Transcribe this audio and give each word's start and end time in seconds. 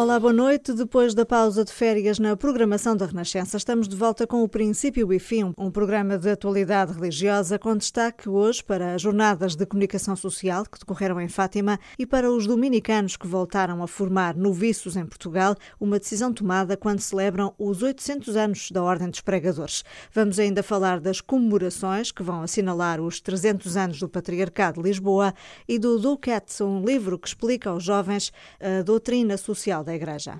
Olá, 0.00 0.20
boa 0.20 0.32
noite. 0.32 0.72
Depois 0.74 1.12
da 1.12 1.26
pausa 1.26 1.64
de 1.64 1.72
férias 1.72 2.20
na 2.20 2.36
programação 2.36 2.96
da 2.96 3.04
Renascença, 3.04 3.56
estamos 3.56 3.88
de 3.88 3.96
volta 3.96 4.28
com 4.28 4.44
o 4.44 4.48
Princípio 4.48 5.12
e 5.12 5.18
Fim, 5.18 5.52
um 5.58 5.72
programa 5.72 6.16
de 6.16 6.30
atualidade 6.30 6.92
religiosa 6.92 7.58
com 7.58 7.76
destaque 7.76 8.28
hoje 8.28 8.62
para 8.62 8.94
as 8.94 9.02
jornadas 9.02 9.56
de 9.56 9.66
comunicação 9.66 10.14
social 10.14 10.62
que 10.62 10.78
decorreram 10.78 11.20
em 11.20 11.26
Fátima 11.26 11.80
e 11.98 12.06
para 12.06 12.30
os 12.30 12.46
dominicanos 12.46 13.16
que 13.16 13.26
voltaram 13.26 13.82
a 13.82 13.88
formar 13.88 14.36
noviços 14.36 14.94
em 14.94 15.04
Portugal, 15.04 15.56
uma 15.80 15.98
decisão 15.98 16.32
tomada 16.32 16.76
quando 16.76 17.00
celebram 17.00 17.52
os 17.58 17.82
800 17.82 18.36
anos 18.36 18.70
da 18.70 18.84
Ordem 18.84 19.10
dos 19.10 19.20
Pregadores. 19.20 19.82
Vamos 20.12 20.38
ainda 20.38 20.62
falar 20.62 21.00
das 21.00 21.20
comemorações 21.20 22.12
que 22.12 22.22
vão 22.22 22.42
assinalar 22.42 23.00
os 23.00 23.20
300 23.20 23.76
anos 23.76 23.98
do 23.98 24.08
Patriarcado 24.08 24.80
de 24.80 24.88
Lisboa 24.88 25.34
e 25.66 25.76
do 25.76 25.98
Ducat, 25.98 26.62
um 26.62 26.84
livro 26.84 27.18
que 27.18 27.26
explica 27.26 27.70
aos 27.70 27.82
jovens 27.82 28.32
a 28.60 28.82
doutrina 28.82 29.36
social 29.36 29.87
da 29.88 29.94
Igreja. 29.94 30.38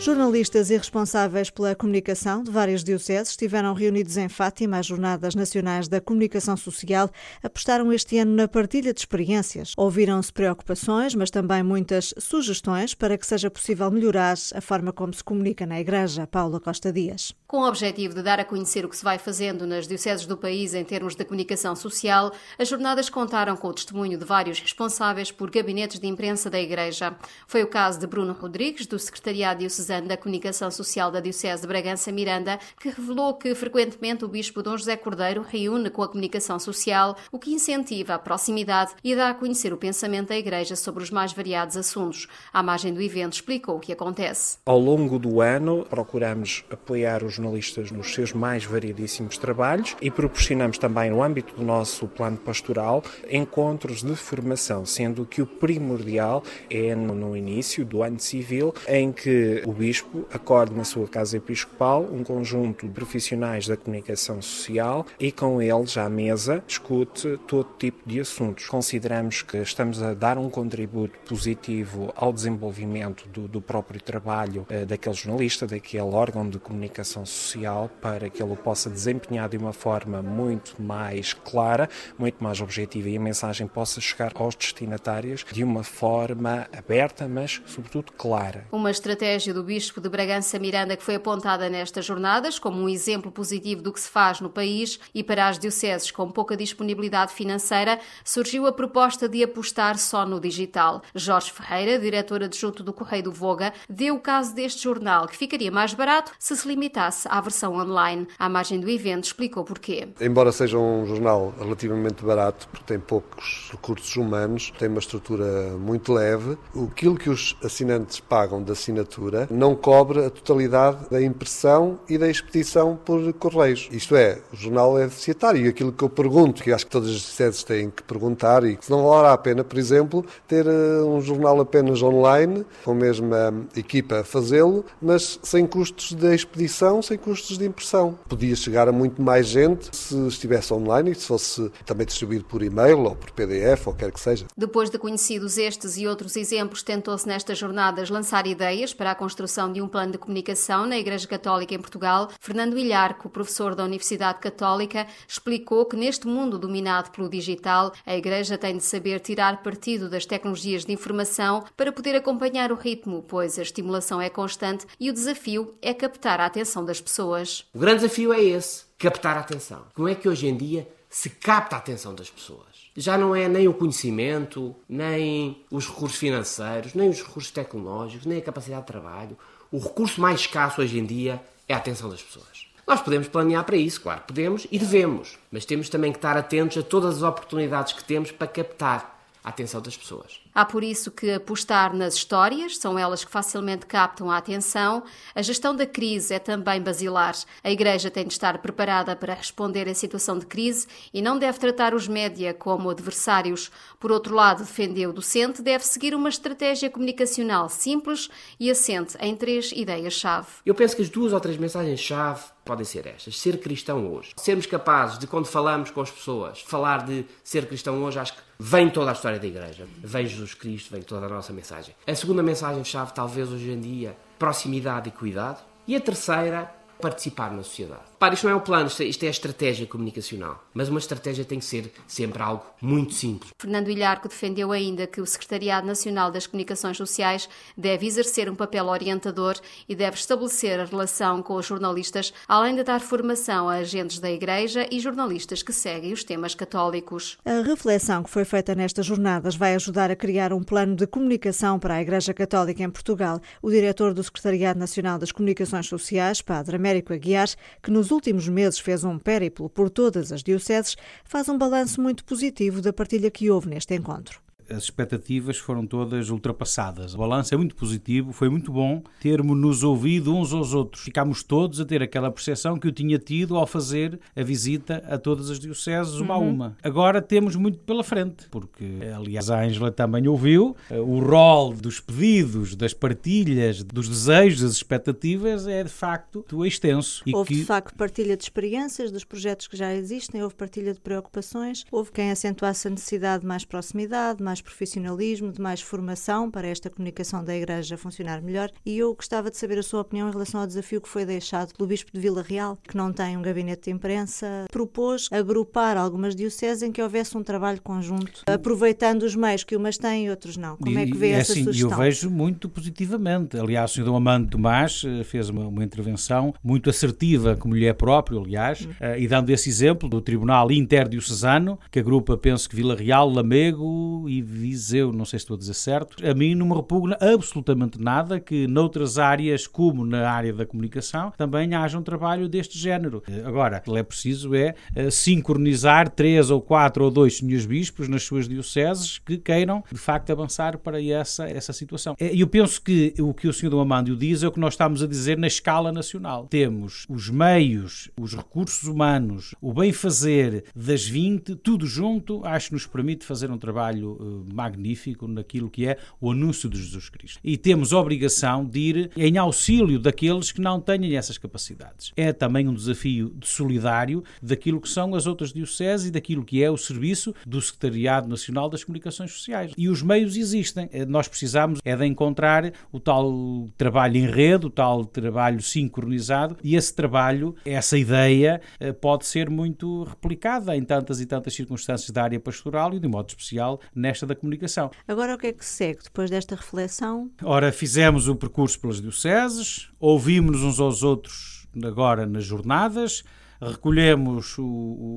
Jornalistas 0.00 0.70
e 0.70 0.76
responsáveis 0.76 1.50
pela 1.50 1.74
comunicação 1.74 2.44
de 2.44 2.52
várias 2.52 2.84
dioceses 2.84 3.30
estiveram 3.30 3.74
reunidos 3.74 4.16
em 4.16 4.28
Fátima 4.28 4.78
às 4.78 4.86
Jornadas 4.86 5.34
Nacionais 5.34 5.88
da 5.88 6.00
Comunicação 6.00 6.56
Social. 6.56 7.10
Apostaram 7.42 7.92
este 7.92 8.16
ano 8.16 8.32
na 8.32 8.46
partilha 8.46 8.94
de 8.94 9.00
experiências. 9.00 9.72
Ouviram-se 9.76 10.32
preocupações, 10.32 11.16
mas 11.16 11.30
também 11.30 11.64
muitas 11.64 12.14
sugestões 12.16 12.94
para 12.94 13.18
que 13.18 13.26
seja 13.26 13.50
possível 13.50 13.90
melhorar 13.90 14.36
a 14.54 14.60
forma 14.60 14.92
como 14.92 15.12
se 15.12 15.22
comunica 15.22 15.66
na 15.66 15.80
Igreja. 15.80 16.28
Paula 16.28 16.60
Costa 16.60 16.92
Dias. 16.92 17.34
Com 17.48 17.58
o 17.58 17.68
objetivo 17.68 18.14
de 18.14 18.22
dar 18.22 18.38
a 18.38 18.44
conhecer 18.44 18.84
o 18.84 18.88
que 18.88 18.96
se 18.96 19.02
vai 19.02 19.18
fazendo 19.18 19.66
nas 19.66 19.88
dioceses 19.88 20.26
do 20.26 20.36
país 20.36 20.74
em 20.74 20.84
termos 20.84 21.16
de 21.16 21.24
comunicação 21.24 21.74
social, 21.74 22.30
as 22.56 22.68
jornadas 22.68 23.10
contaram 23.10 23.56
com 23.56 23.68
o 23.68 23.74
testemunho 23.74 24.16
de 24.16 24.24
vários 24.24 24.60
responsáveis 24.60 25.32
por 25.32 25.50
gabinetes 25.50 25.98
de 25.98 26.06
imprensa 26.06 26.48
da 26.48 26.60
Igreja. 26.60 27.16
Foi 27.48 27.64
o 27.64 27.66
caso 27.66 27.98
de 27.98 28.06
Bruno 28.06 28.32
Rodrigues, 28.32 28.86
do 28.86 28.98
Secretariado 28.98 29.60
Diocesano 29.60 29.87
da 29.88 30.16
Comunicação 30.18 30.70
Social 30.70 31.10
da 31.10 31.18
Diocese 31.18 31.62
de 31.62 31.66
Bragança 31.66 32.12
Miranda, 32.12 32.58
que 32.78 32.90
revelou 32.90 33.32
que 33.34 33.54
frequentemente 33.54 34.22
o 34.22 34.28
Bispo 34.28 34.62
Dom 34.62 34.76
José 34.76 34.96
Cordeiro 34.96 35.42
reúne 35.48 35.88
com 35.88 36.02
a 36.02 36.08
comunicação 36.08 36.58
social, 36.58 37.16
o 37.32 37.38
que 37.38 37.52
incentiva 37.52 38.14
a 38.14 38.18
proximidade 38.18 38.92
e 39.02 39.16
dá 39.16 39.30
a 39.30 39.34
conhecer 39.34 39.72
o 39.72 39.78
pensamento 39.78 40.28
da 40.28 40.36
Igreja 40.36 40.76
sobre 40.76 41.02
os 41.02 41.10
mais 41.10 41.32
variados 41.32 41.76
assuntos. 41.76 42.28
À 42.52 42.62
margem 42.62 42.92
do 42.92 43.00
evento, 43.00 43.32
explicou 43.32 43.76
o 43.76 43.80
que 43.80 43.92
acontece. 43.92 44.58
Ao 44.66 44.78
longo 44.78 45.18
do 45.18 45.40
ano, 45.40 45.86
procuramos 45.88 46.64
apoiar 46.70 47.24
os 47.24 47.34
jornalistas 47.34 47.90
nos 47.90 48.12
seus 48.12 48.34
mais 48.34 48.64
variedíssimos 48.64 49.38
trabalhos 49.38 49.96
e 50.02 50.10
proporcionamos 50.10 50.76
também, 50.76 51.10
no 51.10 51.22
âmbito 51.22 51.54
do 51.56 51.64
nosso 51.64 52.06
plano 52.06 52.36
pastoral, 52.36 53.02
encontros 53.30 54.02
de 54.02 54.14
formação, 54.14 54.84
sendo 54.84 55.24
que 55.24 55.40
o 55.40 55.46
primordial 55.46 56.42
é 56.68 56.94
no 56.94 57.34
início 57.34 57.84
do 57.86 58.02
ano 58.02 58.20
civil, 58.20 58.74
em 58.86 59.12
que 59.12 59.62
o 59.66 59.72
Bispo 59.78 60.26
acorde 60.32 60.74
na 60.74 60.82
sua 60.82 61.06
casa 61.06 61.36
episcopal 61.36 62.02
um 62.02 62.24
conjunto 62.24 62.84
de 62.84 62.92
profissionais 62.92 63.68
da 63.68 63.76
comunicação 63.76 64.42
social 64.42 65.06
e 65.20 65.30
com 65.30 65.62
eles 65.62 65.96
à 65.96 66.08
mesa 66.08 66.64
discute 66.66 67.38
todo 67.46 67.68
tipo 67.78 68.00
de 68.04 68.18
assuntos. 68.18 68.66
Consideramos 68.66 69.42
que 69.42 69.56
estamos 69.58 70.02
a 70.02 70.14
dar 70.14 70.36
um 70.36 70.50
contributo 70.50 71.16
positivo 71.28 72.12
ao 72.16 72.32
desenvolvimento 72.32 73.28
do, 73.28 73.46
do 73.46 73.60
próprio 73.60 74.00
trabalho 74.02 74.66
eh, 74.68 74.84
daquele 74.84 75.14
jornalista, 75.14 75.64
daquele 75.64 76.02
órgão 76.02 76.50
de 76.50 76.58
comunicação 76.58 77.24
social, 77.24 77.88
para 78.00 78.28
que 78.28 78.42
ele 78.42 78.52
o 78.52 78.56
possa 78.56 78.90
desempenhar 78.90 79.48
de 79.48 79.58
uma 79.58 79.72
forma 79.72 80.20
muito 80.20 80.74
mais 80.82 81.32
clara, 81.32 81.88
muito 82.18 82.42
mais 82.42 82.60
objetiva 82.60 83.08
e 83.10 83.16
a 83.16 83.20
mensagem 83.20 83.68
possa 83.68 84.00
chegar 84.00 84.32
aos 84.34 84.56
destinatários 84.56 85.44
de 85.52 85.62
uma 85.62 85.84
forma 85.84 86.66
aberta, 86.76 87.28
mas 87.28 87.62
sobretudo 87.64 88.10
clara. 88.14 88.66
Uma 88.72 88.90
estratégia 88.90 89.54
do 89.54 89.67
Bispo 89.68 90.00
de 90.00 90.08
Bragança 90.08 90.58
Miranda, 90.58 90.96
que 90.96 91.02
foi 91.02 91.16
apontada 91.16 91.68
nestas 91.68 92.02
jornadas 92.02 92.58
como 92.58 92.80
um 92.80 92.88
exemplo 92.88 93.30
positivo 93.30 93.82
do 93.82 93.92
que 93.92 94.00
se 94.00 94.08
faz 94.08 94.40
no 94.40 94.48
país 94.48 94.98
e 95.14 95.22
para 95.22 95.46
as 95.46 95.58
dioceses 95.58 96.10
com 96.10 96.30
pouca 96.30 96.56
disponibilidade 96.56 97.34
financeira, 97.34 98.00
surgiu 98.24 98.66
a 98.66 98.72
proposta 98.72 99.28
de 99.28 99.44
apostar 99.44 99.98
só 99.98 100.24
no 100.24 100.40
digital. 100.40 101.02
Jorge 101.14 101.52
Ferreira, 101.52 101.98
diretor 101.98 102.42
adjunto 102.42 102.82
do 102.82 102.94
Correio 102.94 103.24
do 103.24 103.30
Voga, 103.30 103.74
deu 103.90 104.14
o 104.14 104.20
caso 104.20 104.54
deste 104.54 104.82
jornal, 104.82 105.28
que 105.28 105.36
ficaria 105.36 105.70
mais 105.70 105.92
barato 105.92 106.32
se 106.38 106.56
se 106.56 106.66
limitasse 106.66 107.28
à 107.30 107.38
versão 107.38 107.74
online. 107.74 108.26
À 108.38 108.48
margem 108.48 108.80
do 108.80 108.88
evento, 108.88 109.24
explicou 109.24 109.64
porquê. 109.64 110.08
Embora 110.18 110.50
seja 110.50 110.78
um 110.78 111.04
jornal 111.04 111.52
relativamente 111.58 112.24
barato, 112.24 112.66
porque 112.68 112.86
tem 112.86 112.98
poucos 112.98 113.68
recursos 113.70 114.16
humanos, 114.16 114.72
tem 114.78 114.88
uma 114.88 114.98
estrutura 114.98 115.76
muito 115.76 116.10
leve, 116.10 116.56
aquilo 116.90 117.16
que 117.16 117.28
os 117.28 117.54
assinantes 117.62 118.18
pagam 118.18 118.62
de 118.62 118.72
assinatura 118.72 119.46
não 119.58 119.74
cobre 119.74 120.24
a 120.24 120.30
totalidade 120.30 121.10
da 121.10 121.20
impressão 121.20 121.98
e 122.08 122.16
da 122.16 122.28
expedição 122.28 122.96
por 122.96 123.32
correios. 123.34 123.88
Isto 123.90 124.14
é, 124.14 124.38
o 124.52 124.56
jornal 124.56 124.98
é 124.98 125.04
deficitário 125.04 125.66
e 125.66 125.68
aquilo 125.68 125.92
que 125.92 126.04
eu 126.04 126.08
pergunto, 126.08 126.62
que 126.62 126.72
acho 126.72 126.86
que 126.86 126.92
todas 126.92 127.10
as 127.10 127.22
sedes 127.22 127.64
têm 127.64 127.90
que 127.90 128.02
perguntar, 128.04 128.64
e 128.64 128.76
que 128.76 128.88
não 128.88 129.02
valerá 129.04 129.32
a 129.32 129.38
pena, 129.38 129.64
por 129.64 129.76
exemplo, 129.76 130.24
ter 130.46 130.64
eh, 130.66 131.02
um 131.02 131.20
jornal 131.20 131.60
apenas 131.60 132.00
online, 132.02 132.64
com 132.84 132.92
a 132.92 132.94
mesma 132.94 133.66
equipa 133.76 134.20
a 134.20 134.24
fazê-lo, 134.24 134.84
mas 135.02 135.40
sem 135.42 135.66
custos 135.66 136.12
de 136.12 136.34
expedição, 136.34 137.02
sem 137.02 137.18
custos 137.18 137.58
de 137.58 137.66
impressão. 137.66 138.16
Podia 138.28 138.54
chegar 138.54 138.88
a 138.88 138.92
muito 138.92 139.20
mais 139.20 139.48
gente 139.48 139.94
se 139.94 140.16
estivesse 140.28 140.72
online 140.72 141.10
e 141.10 141.14
se 141.16 141.26
fosse 141.26 141.70
também 141.84 142.06
distribuído 142.06 142.44
por 142.44 142.62
e-mail 142.62 143.00
ou 143.00 143.16
por 143.16 143.32
PDF 143.32 143.88
ou 143.88 143.94
quer 143.94 144.12
que 144.12 144.20
seja. 144.20 144.46
Depois 144.56 144.88
de 144.88 144.98
conhecidos 144.98 145.58
estes 145.58 145.96
e 145.96 146.06
outros 146.06 146.36
exemplos, 146.36 146.82
tentou-se 146.82 147.26
nestas 147.26 147.58
jornadas 147.58 148.08
lançar 148.08 148.46
ideias 148.46 148.94
para 148.94 149.10
a 149.10 149.14
construção 149.14 149.47
construção 149.48 149.72
de 149.72 149.80
um 149.80 149.88
plano 149.88 150.12
de 150.12 150.18
comunicação 150.18 150.86
na 150.86 150.98
Igreja 150.98 151.26
Católica 151.26 151.74
em 151.74 151.78
Portugal, 151.78 152.28
Fernando 152.38 152.78
Ilharco, 152.78 153.30
professor 153.30 153.74
da 153.74 153.82
Universidade 153.82 154.40
Católica, 154.40 155.06
explicou 155.26 155.86
que 155.86 155.96
neste 155.96 156.26
mundo 156.26 156.58
dominado 156.58 157.10
pelo 157.10 157.30
digital, 157.30 157.92
a 158.04 158.14
Igreja 158.14 158.58
tem 158.58 158.76
de 158.76 158.84
saber 158.84 159.20
tirar 159.20 159.62
partido 159.62 160.10
das 160.10 160.26
tecnologias 160.26 160.84
de 160.84 160.92
informação 160.92 161.64
para 161.74 161.90
poder 161.90 162.14
acompanhar 162.14 162.70
o 162.70 162.74
ritmo, 162.74 163.24
pois 163.26 163.58
a 163.58 163.62
estimulação 163.62 164.20
é 164.20 164.28
constante 164.28 164.86
e 165.00 165.08
o 165.08 165.14
desafio 165.14 165.74
é 165.80 165.94
captar 165.94 166.40
a 166.40 166.46
atenção 166.46 166.84
das 166.84 167.00
pessoas. 167.00 167.64
O 167.72 167.78
grande 167.78 168.02
desafio 168.02 168.34
é 168.34 168.42
esse, 168.42 168.84
captar 168.98 169.38
a 169.38 169.40
atenção. 169.40 169.86
Como 169.94 170.08
é 170.08 170.14
que 170.14 170.28
hoje 170.28 170.46
em 170.46 170.56
dia 170.56 170.86
se 171.08 171.30
capta 171.30 171.76
a 171.76 171.78
atenção 171.78 172.14
das 172.14 172.28
pessoas? 172.28 172.67
Já 172.98 173.16
não 173.16 173.34
é 173.34 173.48
nem 173.48 173.68
o 173.68 173.72
conhecimento, 173.72 174.74
nem 174.88 175.64
os 175.70 175.86
recursos 175.86 176.18
financeiros, 176.18 176.94
nem 176.94 177.08
os 177.08 177.22
recursos 177.22 177.52
tecnológicos, 177.52 178.26
nem 178.26 178.38
a 178.38 178.42
capacidade 178.42 178.82
de 178.82 178.88
trabalho. 178.88 179.38
O 179.70 179.78
recurso 179.78 180.20
mais 180.20 180.40
escasso 180.40 180.80
hoje 180.80 180.98
em 180.98 181.06
dia 181.06 181.40
é 181.68 181.74
a 181.74 181.76
atenção 181.76 182.10
das 182.10 182.20
pessoas. 182.20 182.66
Nós 182.84 183.00
podemos 183.00 183.28
planear 183.28 183.62
para 183.64 183.76
isso, 183.76 184.00
claro, 184.00 184.22
podemos 184.26 184.66
e 184.72 184.78
devemos, 184.78 185.38
mas 185.52 185.64
temos 185.64 185.88
também 185.88 186.10
que 186.10 186.18
estar 186.18 186.36
atentos 186.36 186.76
a 186.76 186.82
todas 186.82 187.18
as 187.18 187.22
oportunidades 187.22 187.92
que 187.92 188.02
temos 188.02 188.32
para 188.32 188.48
captar 188.48 189.22
a 189.44 189.48
atenção 189.48 189.80
das 189.80 189.96
pessoas. 189.96 190.40
Há 190.58 190.64
por 190.64 190.82
isso 190.82 191.12
que 191.12 191.30
apostar 191.30 191.94
nas 191.94 192.14
histórias, 192.14 192.78
são 192.78 192.98
elas 192.98 193.24
que 193.24 193.30
facilmente 193.30 193.86
captam 193.86 194.28
a 194.28 194.38
atenção. 194.38 195.04
A 195.32 195.40
gestão 195.40 195.72
da 195.72 195.86
crise 195.86 196.34
é 196.34 196.40
também 196.40 196.82
basilar. 196.82 197.36
A 197.62 197.70
Igreja 197.70 198.10
tem 198.10 198.26
de 198.26 198.32
estar 198.32 198.58
preparada 198.58 199.14
para 199.14 199.34
responder 199.34 199.86
em 199.86 199.94
situação 199.94 200.36
de 200.36 200.46
crise 200.46 200.88
e 201.14 201.22
não 201.22 201.38
deve 201.38 201.60
tratar 201.60 201.94
os 201.94 202.08
média 202.08 202.52
como 202.52 202.90
adversários. 202.90 203.70
Por 204.00 204.10
outro 204.10 204.34
lado, 204.34 204.64
defendeu 204.64 205.10
o 205.10 205.12
docente, 205.12 205.62
deve 205.62 205.86
seguir 205.86 206.12
uma 206.12 206.28
estratégia 206.28 206.90
comunicacional 206.90 207.68
simples 207.68 208.28
e 208.58 208.68
assente 208.68 209.16
em 209.20 209.36
três 209.36 209.70
ideias-chave. 209.70 210.48
Eu 210.66 210.74
penso 210.74 210.96
que 210.96 211.02
as 211.02 211.08
duas 211.08 211.32
ou 211.32 211.38
três 211.38 211.56
mensagens-chave 211.56 212.46
podem 212.64 212.84
ser 212.84 213.06
estas. 213.06 213.38
Ser 213.38 213.58
cristão 213.60 214.12
hoje. 214.12 214.32
Sermos 214.36 214.66
capazes 214.66 215.18
de, 215.18 215.26
quando 215.26 215.46
falamos 215.46 215.90
com 215.90 216.02
as 216.02 216.10
pessoas, 216.10 216.60
falar 216.60 217.06
de 217.06 217.24
ser 217.42 217.66
cristão 217.66 218.02
hoje, 218.04 218.18
acho 218.18 218.34
que 218.34 218.42
vem 218.58 218.90
toda 218.90 219.10
a 219.10 219.14
história 219.14 219.38
da 219.38 219.46
Igreja. 219.46 219.88
Vem 220.02 220.26
Jesus 220.26 220.47
Cristo, 220.54 220.90
vem 220.90 221.02
toda 221.02 221.26
a 221.26 221.28
nossa 221.28 221.52
mensagem. 221.52 221.94
A 222.06 222.14
segunda 222.14 222.42
mensagem-chave, 222.42 223.12
talvez 223.12 223.50
hoje 223.50 223.70
em 223.70 223.80
dia, 223.80 224.16
proximidade 224.38 225.08
e 225.08 225.12
cuidado. 225.12 225.62
E 225.86 225.96
a 225.96 226.00
terceira, 226.00 226.72
participar 227.00 227.50
na 227.52 227.62
sociedade. 227.62 228.02
Para, 228.18 228.34
isto 228.34 228.44
não 228.44 228.52
é 228.52 228.56
um 228.56 228.60
plano, 228.60 228.88
isto 228.88 229.02
é, 229.02 229.06
isto 229.06 229.22
é 229.22 229.28
a 229.28 229.30
estratégia 229.30 229.86
comunicacional. 229.86 230.64
Mas 230.74 230.88
uma 230.88 230.98
estratégia 230.98 231.44
tem 231.44 231.60
que 231.60 231.64
ser 231.64 231.92
sempre 232.06 232.42
algo 232.42 232.64
muito 232.82 233.14
simples. 233.14 233.52
Fernando 233.58 233.90
Ilharco 233.90 234.28
defendeu 234.28 234.72
ainda 234.72 235.06
que 235.06 235.20
o 235.20 235.26
Secretariado 235.26 235.86
Nacional 235.86 236.30
das 236.30 236.46
Comunicações 236.46 236.96
Sociais 236.96 237.48
deve 237.76 238.06
exercer 238.06 238.50
um 238.50 238.56
papel 238.56 238.86
orientador 238.86 239.54
e 239.88 239.94
deve 239.94 240.16
estabelecer 240.16 240.80
a 240.80 240.84
relação 240.84 241.42
com 241.42 241.54
os 241.54 241.66
jornalistas, 241.66 242.32
além 242.48 242.74
de 242.74 242.82
dar 242.82 243.00
formação 243.00 243.68
a 243.68 243.74
agentes 243.74 244.18
da 244.18 244.30
Igreja 244.30 244.86
e 244.90 244.98
jornalistas 244.98 245.62
que 245.62 245.72
seguem 245.72 246.12
os 246.12 246.24
temas 246.24 246.54
católicos. 246.54 247.38
A 247.44 247.62
reflexão 247.62 248.24
que 248.24 248.30
foi 248.30 248.44
feita 248.44 248.74
nestas 248.74 249.06
jornadas 249.06 249.54
vai 249.54 249.76
ajudar 249.76 250.10
a 250.10 250.16
criar 250.16 250.52
um 250.52 250.62
plano 250.62 250.96
de 250.96 251.06
comunicação 251.06 251.78
para 251.78 251.94
a 251.94 252.02
Igreja 252.02 252.34
Católica 252.34 252.82
em 252.82 252.90
Portugal. 252.90 253.40
O 253.62 253.70
diretor 253.70 254.12
do 254.12 254.24
Secretariado 254.24 254.78
Nacional 254.78 255.18
das 255.18 255.30
Comunicações 255.30 255.86
Sociais, 255.86 256.42
Padre 256.42 256.78
Américo 256.88 257.12
Aguiar, 257.12 257.48
que 257.82 257.90
nos 257.90 258.10
últimos 258.10 258.48
meses 258.48 258.78
fez 258.78 259.04
um 259.04 259.18
périplo 259.18 259.68
por 259.68 259.90
todas 259.90 260.32
as 260.32 260.42
dioceses, 260.42 260.96
faz 261.22 261.46
um 261.46 261.58
balanço 261.58 262.00
muito 262.00 262.24
positivo 262.24 262.80
da 262.80 262.94
partilha 262.94 263.30
que 263.30 263.50
houve 263.50 263.68
neste 263.68 263.94
encontro. 263.94 264.47
As 264.70 264.84
expectativas 264.84 265.58
foram 265.58 265.86
todas 265.86 266.30
ultrapassadas. 266.30 267.14
O 267.14 267.18
balanço 267.18 267.54
é 267.54 267.56
muito 267.56 267.74
positivo, 267.74 268.32
foi 268.32 268.48
muito 268.48 268.72
bom 268.72 269.02
termos-nos 269.20 269.82
ouvido 269.82 270.34
uns 270.34 270.52
aos 270.52 270.74
outros. 270.74 271.02
Ficámos 271.02 271.42
todos 271.42 271.80
a 271.80 271.84
ter 271.84 272.02
aquela 272.02 272.30
percepção 272.30 272.78
que 272.78 272.86
eu 272.86 272.92
tinha 272.92 273.18
tido 273.18 273.56
ao 273.56 273.66
fazer 273.66 274.18
a 274.36 274.42
visita 274.42 275.02
a 275.08 275.18
todas 275.18 275.50
as 275.50 275.58
dioceses, 275.58 276.14
uma 276.14 276.36
uhum. 276.36 276.42
a 276.42 276.52
uma. 276.52 276.76
Agora 276.82 277.20
temos 277.20 277.56
muito 277.56 277.78
pela 277.78 278.04
frente, 278.04 278.46
porque, 278.50 278.84
aliás, 279.14 279.50
a 279.50 279.60
Ângela 279.60 279.90
também 279.90 280.28
ouviu, 280.28 280.76
eh, 280.90 280.98
o 280.98 281.20
rol 281.20 281.72
dos 281.72 282.00
pedidos, 282.00 282.74
das 282.74 282.92
partilhas, 282.94 283.82
dos 283.82 284.08
desejos, 284.08 284.62
das 284.62 284.72
expectativas 284.72 285.66
é 285.66 285.82
de 285.82 285.90
facto 285.90 286.44
extenso. 286.64 287.22
E 287.26 287.34
houve 287.34 287.48
que... 287.48 287.60
de 287.60 287.64
facto 287.64 287.94
partilha 287.94 288.36
de 288.36 288.42
experiências, 288.42 289.10
dos 289.10 289.24
projetos 289.24 289.66
que 289.66 289.76
já 289.76 289.94
existem, 289.94 290.42
houve 290.42 290.54
partilha 290.54 290.92
de 290.92 291.00
preocupações, 291.00 291.84
houve 291.90 292.12
quem 292.12 292.30
acentuasse 292.30 292.88
a 292.88 292.90
necessidade 292.90 293.42
de 293.42 293.46
mais 293.46 293.64
proximidade, 293.64 294.42
mais 294.42 294.57
profissionalismo, 294.60 295.52
de 295.52 295.60
mais 295.60 295.80
formação 295.80 296.50
para 296.50 296.66
esta 296.66 296.90
comunicação 296.90 297.42
da 297.44 297.56
Igreja 297.56 297.96
funcionar 297.96 298.40
melhor. 298.42 298.70
E 298.84 298.98
eu 298.98 299.14
gostava 299.14 299.50
de 299.50 299.56
saber 299.56 299.78
a 299.78 299.82
sua 299.82 300.00
opinião 300.00 300.28
em 300.28 300.32
relação 300.32 300.60
ao 300.60 300.66
desafio 300.66 301.00
que 301.00 301.08
foi 301.08 301.24
deixado 301.24 301.74
pelo 301.74 301.88
Bispo 301.88 302.10
de 302.12 302.20
Vila 302.20 302.42
Real, 302.42 302.78
que 302.88 302.96
não 302.96 303.12
tem 303.12 303.36
um 303.36 303.42
gabinete 303.42 303.84
de 303.84 303.90
imprensa, 303.90 304.66
propôs 304.70 305.28
agrupar 305.32 305.96
algumas 305.96 306.34
dioceses 306.34 306.82
em 306.82 306.92
que 306.92 307.02
houvesse 307.02 307.36
um 307.36 307.42
trabalho 307.42 307.80
conjunto, 307.82 308.42
aproveitando 308.46 309.22
os 309.22 309.34
meios 309.34 309.64
que 309.64 309.76
umas 309.76 309.98
têm 309.98 310.26
e 310.26 310.30
outros 310.30 310.56
não. 310.56 310.76
Como 310.76 310.98
é 310.98 311.06
que 311.06 311.16
vê 311.16 311.30
e, 311.30 311.32
é 311.32 311.34
essa 311.36 311.52
assim, 311.52 311.64
sugestão? 311.64 311.90
Eu 311.90 311.98
vejo 311.98 312.30
muito 312.30 312.68
positivamente. 312.68 313.58
Aliás, 313.58 313.92
o 313.92 313.94
Sr. 313.94 314.04
Dom 314.04 314.16
Amando 314.16 314.50
Tomás 314.50 315.02
eh, 315.04 315.24
fez 315.24 315.48
uma, 315.48 315.66
uma, 315.66 315.84
intervenção 315.84 316.54
muito 316.62 316.90
assertiva, 316.90 317.56
como 317.56 317.74
lhe 317.74 317.86
é 317.86 317.92
próprio, 317.92 318.40
aliás, 318.40 318.80
uhum. 318.80 318.90
uh, 318.90 319.18
e 319.18 319.26
dando 319.26 319.50
esse 319.50 319.68
exemplo 319.68 320.08
do 320.08 320.20
Tribunal 320.20 320.70
Interdiocesano, 320.70 321.78
que 321.90 321.98
agrupa, 321.98 322.36
penso 322.36 322.68
que 322.68 322.76
Vila 322.76 322.94
Real, 322.94 323.28
Lamego 323.28 324.26
e 324.28 324.42
Viseu, 324.48 325.12
não 325.12 325.24
sei 325.24 325.38
se 325.38 325.44
estou 325.44 325.56
a 325.56 325.58
dizer 325.58 325.74
certo. 325.74 326.26
A 326.26 326.34
mim 326.34 326.54
não 326.54 326.66
me 326.66 326.74
repugna 326.74 327.18
absolutamente 327.20 328.00
nada 328.00 328.40
que 328.40 328.66
noutras 328.66 329.18
áreas, 329.18 329.66
como 329.66 330.06
na 330.06 330.30
área 330.30 330.52
da 330.52 330.64
comunicação, 330.64 331.32
também 331.36 331.74
haja 331.74 331.98
um 331.98 332.02
trabalho 332.02 332.48
deste 332.48 332.78
género. 332.78 333.22
Eh, 333.28 333.42
agora, 333.44 333.82
o 333.86 333.92
que 333.92 333.98
é 333.98 334.02
preciso 334.02 334.54
é 334.54 334.74
sincronizar 335.10 336.08
três 336.10 336.50
ou 336.50 336.60
quatro 336.60 337.04
ou 337.04 337.10
dois 337.10 337.36
senhores 337.36 337.66
bispos 337.66 338.08
nas 338.08 338.22
suas 338.22 338.48
dioceses 338.48 339.18
que 339.18 339.36
queiram, 339.36 339.84
de 339.92 339.98
facto, 339.98 340.30
avançar 340.30 340.78
para 340.78 341.02
essa, 341.02 341.48
essa 341.48 341.72
situação. 341.72 342.16
E 342.18 342.40
eu 342.40 342.46
penso 342.46 342.80
que 342.80 343.14
o 343.18 343.34
que 343.34 343.48
o 343.48 343.52
Sr. 343.52 343.70
Dom 343.70 343.80
Amândio 343.80 344.16
diz 344.16 344.42
é 344.42 344.48
o 344.48 344.52
que 344.52 344.60
nós 344.60 344.74
estamos 344.74 345.02
a 345.02 345.06
dizer 345.06 345.36
na 345.36 345.46
escala 345.46 345.92
nacional. 345.92 346.46
Temos 346.46 347.04
os 347.08 347.28
meios, 347.28 348.10
os 348.18 348.34
recursos 348.34 348.88
humanos, 348.88 349.54
o 349.60 349.72
bem-fazer 349.72 350.64
das 350.74 351.06
20, 351.06 351.56
tudo 351.56 351.86
junto, 351.86 352.44
acho 352.44 352.68
que 352.68 352.74
nos 352.74 352.86
permite 352.86 353.24
fazer 353.24 353.50
um 353.50 353.58
trabalho 353.58 354.37
magnífico 354.52 355.26
naquilo 355.26 355.70
que 355.70 355.86
é 355.86 355.98
o 356.20 356.30
anúncio 356.30 356.68
de 356.68 356.78
Jesus 356.78 357.08
Cristo. 357.08 357.38
E 357.42 357.56
temos 357.56 357.92
a 357.92 357.98
obrigação 357.98 358.64
de 358.64 358.78
ir 358.78 359.10
em 359.16 359.38
auxílio 359.38 359.98
daqueles 359.98 360.52
que 360.52 360.60
não 360.60 360.80
tenham 360.80 361.16
essas 361.16 361.38
capacidades. 361.38 362.12
É 362.16 362.32
também 362.32 362.68
um 362.68 362.74
desafio 362.74 363.30
de 363.36 363.46
solidário 363.46 364.22
daquilo 364.42 364.80
que 364.80 364.88
são 364.88 365.14
as 365.14 365.26
outras 365.26 365.52
dioceses 365.52 366.08
e 366.08 366.10
daquilo 366.10 366.44
que 366.44 366.62
é 366.62 366.70
o 366.70 366.76
serviço 366.76 367.34
do 367.46 367.60
Secretariado 367.60 368.28
Nacional 368.28 368.68
das 368.68 368.84
Comunicações 368.84 369.32
Sociais. 369.32 369.72
E 369.76 369.88
os 369.88 370.02
meios 370.02 370.36
existem. 370.36 370.88
Eh, 370.92 371.04
nós 371.04 371.28
precisamos 371.28 371.80
é 371.84 371.96
de 371.96 372.06
encontrar 372.06 372.72
o 372.92 373.00
tal 373.00 373.68
trabalho 373.76 374.16
em 374.16 374.26
rede, 374.26 374.66
o 374.66 374.70
tal 374.70 375.04
trabalho 375.04 375.62
sincronizado, 375.62 376.56
e 376.62 376.76
esse 376.76 376.94
trabalho, 376.94 377.54
essa 377.64 377.96
ideia, 377.96 378.60
eh, 378.78 378.92
pode 378.92 379.26
ser 379.26 379.50
muito 379.50 380.04
replicada 380.04 380.76
em 380.76 380.82
tantas 380.82 381.20
e 381.20 381.26
tantas 381.26 381.54
circunstâncias 381.54 382.10
da 382.10 382.22
área 382.22 382.40
pastoral 382.40 382.94
e, 382.94 383.00
de 383.00 383.08
modo 383.08 383.28
especial, 383.28 383.80
nesta 383.94 384.26
da 384.28 384.36
comunicação. 384.36 384.90
Agora, 385.06 385.34
o 385.34 385.38
que 385.38 385.48
é 385.48 385.52
que 385.52 385.64
segue 385.64 386.02
depois 386.04 386.30
desta 386.30 386.54
reflexão? 386.54 387.30
Ora, 387.42 387.72
fizemos 387.72 388.28
o 388.28 388.36
percurso 388.36 388.78
pelas 388.78 389.00
dioceses, 389.00 389.90
ouvimos 389.98 390.62
uns 390.62 390.78
aos 390.78 391.02
outros 391.02 391.66
agora 391.84 392.26
nas 392.26 392.44
jornadas, 392.44 393.22
recolhemos 393.60 394.56
o, 394.58 394.64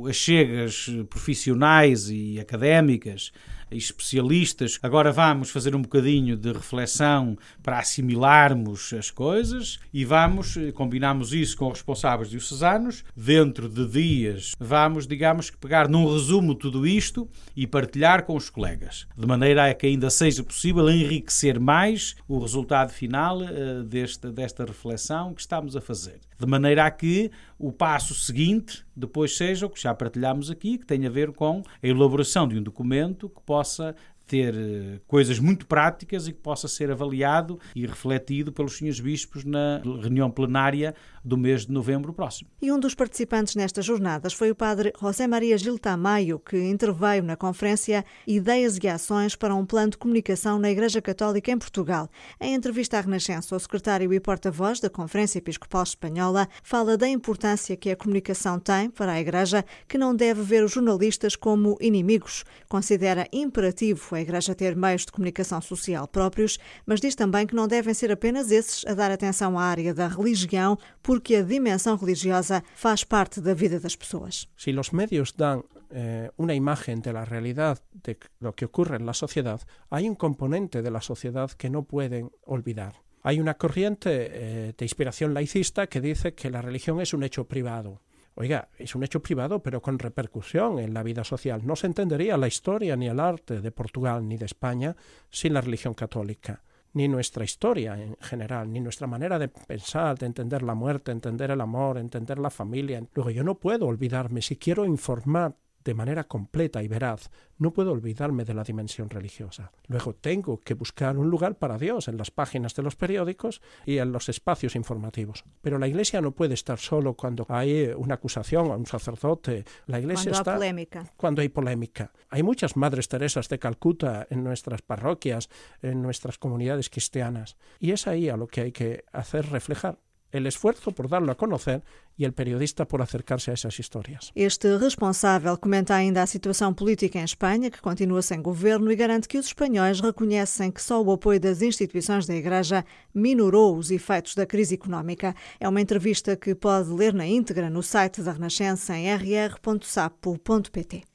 o, 0.03 0.07
as 0.07 0.15
chegas 0.15 0.87
profissionais 1.09 2.09
e 2.09 2.39
académicas 2.39 3.31
especialistas. 3.71 4.79
Agora 4.81 5.11
vamos 5.11 5.49
fazer 5.49 5.75
um 5.75 5.81
bocadinho 5.81 6.35
de 6.35 6.51
reflexão 6.51 7.37
para 7.63 7.79
assimilarmos 7.79 8.93
as 8.93 9.09
coisas 9.09 9.79
e 9.93 10.05
vamos, 10.05 10.57
eh, 10.57 10.71
combinamos 10.71 11.33
isso 11.33 11.57
com 11.57 11.67
os 11.67 11.79
responsáveis 11.79 12.29
diocesanos, 12.29 13.03
dentro 13.15 13.67
de 13.67 13.87
dias 13.87 14.53
vamos, 14.59 15.07
digamos, 15.07 15.49
pegar 15.51 15.87
num 15.87 16.11
resumo 16.11 16.55
tudo 16.55 16.85
isto 16.85 17.27
e 17.55 17.65
partilhar 17.65 18.23
com 18.23 18.35
os 18.35 18.49
colegas, 18.49 19.07
de 19.17 19.27
maneira 19.27 19.69
a 19.69 19.73
que 19.73 19.87
ainda 19.87 20.09
seja 20.09 20.43
possível 20.43 20.89
enriquecer 20.89 21.59
mais 21.59 22.15
o 22.27 22.39
resultado 22.39 22.91
final 22.91 23.41
uh, 23.41 23.83
desta, 23.83 24.31
desta 24.31 24.65
reflexão 24.65 25.33
que 25.33 25.41
estamos 25.41 25.75
a 25.75 25.81
fazer. 25.81 26.19
De 26.41 26.47
maneira 26.47 26.87
a 26.87 26.89
que 26.89 27.29
o 27.55 27.71
passo 27.71 28.15
seguinte 28.15 28.83
depois 28.95 29.37
seja 29.37 29.67
o 29.67 29.69
que 29.69 29.79
já 29.79 29.93
partilhámos 29.93 30.49
aqui, 30.49 30.79
que 30.79 30.87
tem 30.87 31.05
a 31.05 31.09
ver 31.09 31.31
com 31.33 31.61
a 31.83 31.87
elaboração 31.87 32.47
de 32.47 32.57
um 32.57 32.63
documento 32.63 33.29
que 33.29 33.39
possa 33.41 33.95
ter 34.27 34.53
eh, 34.55 34.99
coisas 35.07 35.39
muito 35.39 35.65
práticas 35.65 36.27
e 36.27 36.31
que 36.31 36.39
possa 36.39 36.67
ser 36.67 36.89
avaliado 36.89 37.59
e 37.75 37.85
refletido 37.85 38.51
pelos 38.51 38.77
senhores 38.77 38.99
bispos 38.99 39.43
na 39.43 39.81
reunião 40.01 40.31
plenária 40.31 40.95
do 41.23 41.37
mês 41.37 41.65
de 41.65 41.71
novembro 41.71 42.13
próximo. 42.13 42.49
E 42.61 42.71
um 42.71 42.79
dos 42.79 42.95
participantes 42.95 43.55
nestas 43.55 43.85
jornadas 43.85 44.33
foi 44.33 44.49
o 44.49 44.55
padre 44.55 44.93
José 44.99 45.27
Maria 45.27 45.57
Gil 45.57 45.77
Tamayo, 45.77 46.39
que 46.39 46.57
interveio 46.57 47.23
na 47.23 47.35
conferência 47.35 48.05
Ideias 48.25 48.77
e 48.81 48.87
Ações 48.87 49.35
para 49.35 49.53
um 49.53 49.65
Plano 49.65 49.91
de 49.91 49.97
Comunicação 49.97 50.57
na 50.57 50.71
Igreja 50.71 51.01
Católica 51.01 51.51
em 51.51 51.57
Portugal. 51.57 52.09
Em 52.39 52.53
entrevista 52.53 52.97
à 52.97 53.01
Renascença, 53.01 53.55
o 53.55 53.59
secretário 53.59 54.13
e 54.13 54.19
porta-voz 54.19 54.79
da 54.79 54.89
Conferência 54.89 55.39
Episcopal 55.39 55.83
Espanhola 55.83 56.47
fala 56.63 56.97
da 56.97 57.07
importância 57.07 57.75
que 57.77 57.89
a 57.89 57.95
comunicação 57.95 58.59
tem 58.59 58.89
para 58.89 59.13
a 59.13 59.19
Igreja, 59.19 59.65
que 59.87 59.97
não 59.97 60.15
deve 60.15 60.41
ver 60.41 60.63
os 60.63 60.71
jornalistas 60.71 61.35
como 61.35 61.77
inimigos. 61.79 62.43
Considera 62.67 63.27
imperativo 63.31 64.10
a 64.15 64.21
Igreja 64.21 64.55
ter 64.55 64.75
meios 64.75 65.05
de 65.05 65.11
comunicação 65.11 65.61
social 65.61 66.07
próprios, 66.07 66.57
mas 66.85 66.99
diz 66.99 67.15
também 67.15 67.45
que 67.47 67.55
não 67.55 67.67
devem 67.67 67.93
ser 67.93 68.11
apenas 68.11 68.51
esses 68.51 68.85
a 68.85 68.93
dar 68.93 69.11
atenção 69.11 69.57
à 69.57 69.63
área 69.63 69.93
da 69.93 70.07
religião, 70.07 70.77
porque 71.01 71.35
a 71.35 71.43
dimensão 71.43 71.95
religiosa 71.95 72.63
faz 72.75 73.03
parte 73.03 73.41
da 73.41 73.53
vida 73.53 73.79
das 73.79 73.95
pessoas. 73.95 74.47
Se 74.57 74.71
os 74.71 74.91
médios 74.91 75.31
dão 75.31 75.63
eh, 75.91 76.29
una 76.37 76.53
imagen 76.53 77.01
de 77.01 77.13
la 77.13 77.25
realidad 77.25 77.79
de 77.91 78.17
lo 78.39 78.53
que 78.53 78.65
ocurre 78.65 78.97
en 78.97 79.05
la 79.05 79.13
sociedad, 79.13 79.61
hay 79.89 80.07
un 80.07 80.15
componente 80.15 80.81
de 80.81 80.91
la 80.91 81.01
sociedad 81.01 81.51
que 81.51 81.69
no 81.69 81.83
pueden 81.83 82.31
olvidar. 82.45 83.01
Hay 83.23 83.39
una 83.39 83.55
corriente 83.55 84.09
eh, 84.09 84.73
de 84.77 84.85
inspiración 84.85 85.33
laicista 85.33 85.87
que 85.87 86.01
dice 86.01 86.33
que 86.33 86.49
la 86.49 86.61
religión 86.61 87.01
es 87.01 87.13
un 87.13 87.23
hecho 87.23 87.45
privado. 87.47 88.01
Oiga, 88.41 88.69
es 88.79 88.95
un 88.95 89.03
hecho 89.03 89.21
privado, 89.21 89.61
pero 89.61 89.83
con 89.83 89.99
repercusión 89.99 90.79
en 90.79 90.95
la 90.95 91.03
vida 91.03 91.23
social. 91.23 91.61
No 91.63 91.75
se 91.75 91.85
entendería 91.85 92.37
la 92.37 92.47
historia 92.47 92.95
ni 92.95 93.07
el 93.07 93.19
arte 93.19 93.61
de 93.61 93.71
Portugal 93.71 94.27
ni 94.27 94.35
de 94.35 94.45
España 94.45 94.95
sin 95.29 95.53
la 95.53 95.61
religión 95.61 95.93
católica 95.93 96.63
ni 96.93 97.07
nuestra 97.07 97.45
historia 97.45 97.95
en 98.01 98.17
general, 98.19 98.73
ni 98.73 98.79
nuestra 98.79 99.05
manera 99.05 99.37
de 99.37 99.47
pensar, 99.47 100.17
de 100.17 100.25
entender 100.25 100.63
la 100.63 100.73
muerte, 100.73 101.11
entender 101.11 101.51
el 101.51 101.61
amor, 101.61 101.99
entender 101.99 102.39
la 102.39 102.49
familia. 102.49 103.01
Luego 103.13 103.29
yo 103.29 103.43
no 103.43 103.55
puedo 103.59 103.85
olvidarme, 103.85 104.41
si 104.41 104.57
quiero 104.57 104.85
informar 104.85 105.55
de 105.83 105.93
manera 105.93 106.25
completa 106.25 106.83
y 106.83 106.87
veraz, 106.87 107.29
no 107.57 107.73
puedo 107.73 107.91
olvidarme 107.91 108.43
de 108.43 108.53
la 108.53 108.63
dimensión 108.63 109.09
religiosa. 109.09 109.71
Luego 109.87 110.15
tengo 110.15 110.59
que 110.59 110.73
buscar 110.73 111.17
un 111.17 111.29
lugar 111.29 111.55
para 111.55 111.77
Dios 111.77 112.07
en 112.07 112.17
las 112.17 112.31
páginas 112.31 112.75
de 112.75 112.83
los 112.83 112.95
periódicos 112.95 113.61
y 113.85 113.97
en 113.97 114.11
los 114.11 114.29
espacios 114.29 114.75
informativos. 114.75 115.43
Pero 115.61 115.77
la 115.77 115.87
Iglesia 115.87 116.21
no 116.21 116.31
puede 116.31 116.53
estar 116.53 116.79
solo 116.79 117.13
cuando 117.13 117.45
hay 117.49 117.91
una 117.95 118.15
acusación 118.15 118.71
a 118.71 118.75
un 118.75 118.85
sacerdote. 118.85 119.63
La 119.85 119.99
Iglesia 119.99 120.31
cuando 120.31 120.39
está 120.39 120.51
hay 120.53 120.57
polémica. 120.57 121.13
cuando 121.17 121.41
hay 121.41 121.49
polémica. 121.49 122.11
Hay 122.29 122.43
muchas 122.43 122.75
Madres 122.75 123.07
Teresas 123.07 123.49
de 123.49 123.59
Calcuta 123.59 124.27
en 124.29 124.43
nuestras 124.43 124.81
parroquias, 124.81 125.49
en 125.81 126.01
nuestras 126.01 126.37
comunidades 126.37 126.89
cristianas. 126.89 127.57
Y 127.79 127.91
es 127.91 128.07
ahí 128.07 128.29
a 128.29 128.37
lo 128.37 128.47
que 128.47 128.61
hay 128.61 128.71
que 128.71 129.05
hacer 129.11 129.49
reflejar 129.49 129.99
el 130.31 130.47
esfuerzo 130.47 130.91
por 130.91 131.07
darlo 131.07 131.31
a 131.31 131.35
conocer 131.35 131.83
e 132.17 132.25
o 132.27 132.33
periodista 132.33 132.85
por 132.85 133.01
acercarse 133.01 133.51
a 133.51 133.53
essas 133.53 133.79
histórias. 133.79 134.31
Este 134.35 134.77
responsável 134.77 135.57
comenta 135.57 135.95
ainda 135.95 136.21
a 136.21 136.27
situação 136.27 136.73
política 136.73 137.19
em 137.19 137.23
Espanha, 137.23 137.71
que 137.71 137.81
continua 137.81 138.21
sem 138.21 138.41
governo, 138.41 138.91
e 138.91 138.95
garante 138.95 139.27
que 139.27 139.37
os 139.37 139.47
espanhóis 139.47 139.99
reconhecem 139.99 140.71
que 140.71 140.81
só 140.81 141.01
o 141.01 141.11
apoio 141.11 141.39
das 141.39 141.61
instituições 141.61 142.25
da 142.25 142.35
Igreja 142.35 142.85
minorou 143.13 143.77
os 143.77 143.91
efeitos 143.91 144.35
da 144.35 144.45
crise 144.45 144.75
económica. 144.75 145.35
É 145.59 145.67
uma 145.67 145.81
entrevista 145.81 146.35
que 146.35 146.53
pode 146.53 146.89
ler 146.89 147.13
na 147.13 147.25
íntegra 147.25 147.69
no 147.69 147.81
site 147.81 148.21
da 148.21 148.31
Renascença 148.33 148.95
em 148.95 149.07
rr.sapo.pt. 149.15 151.10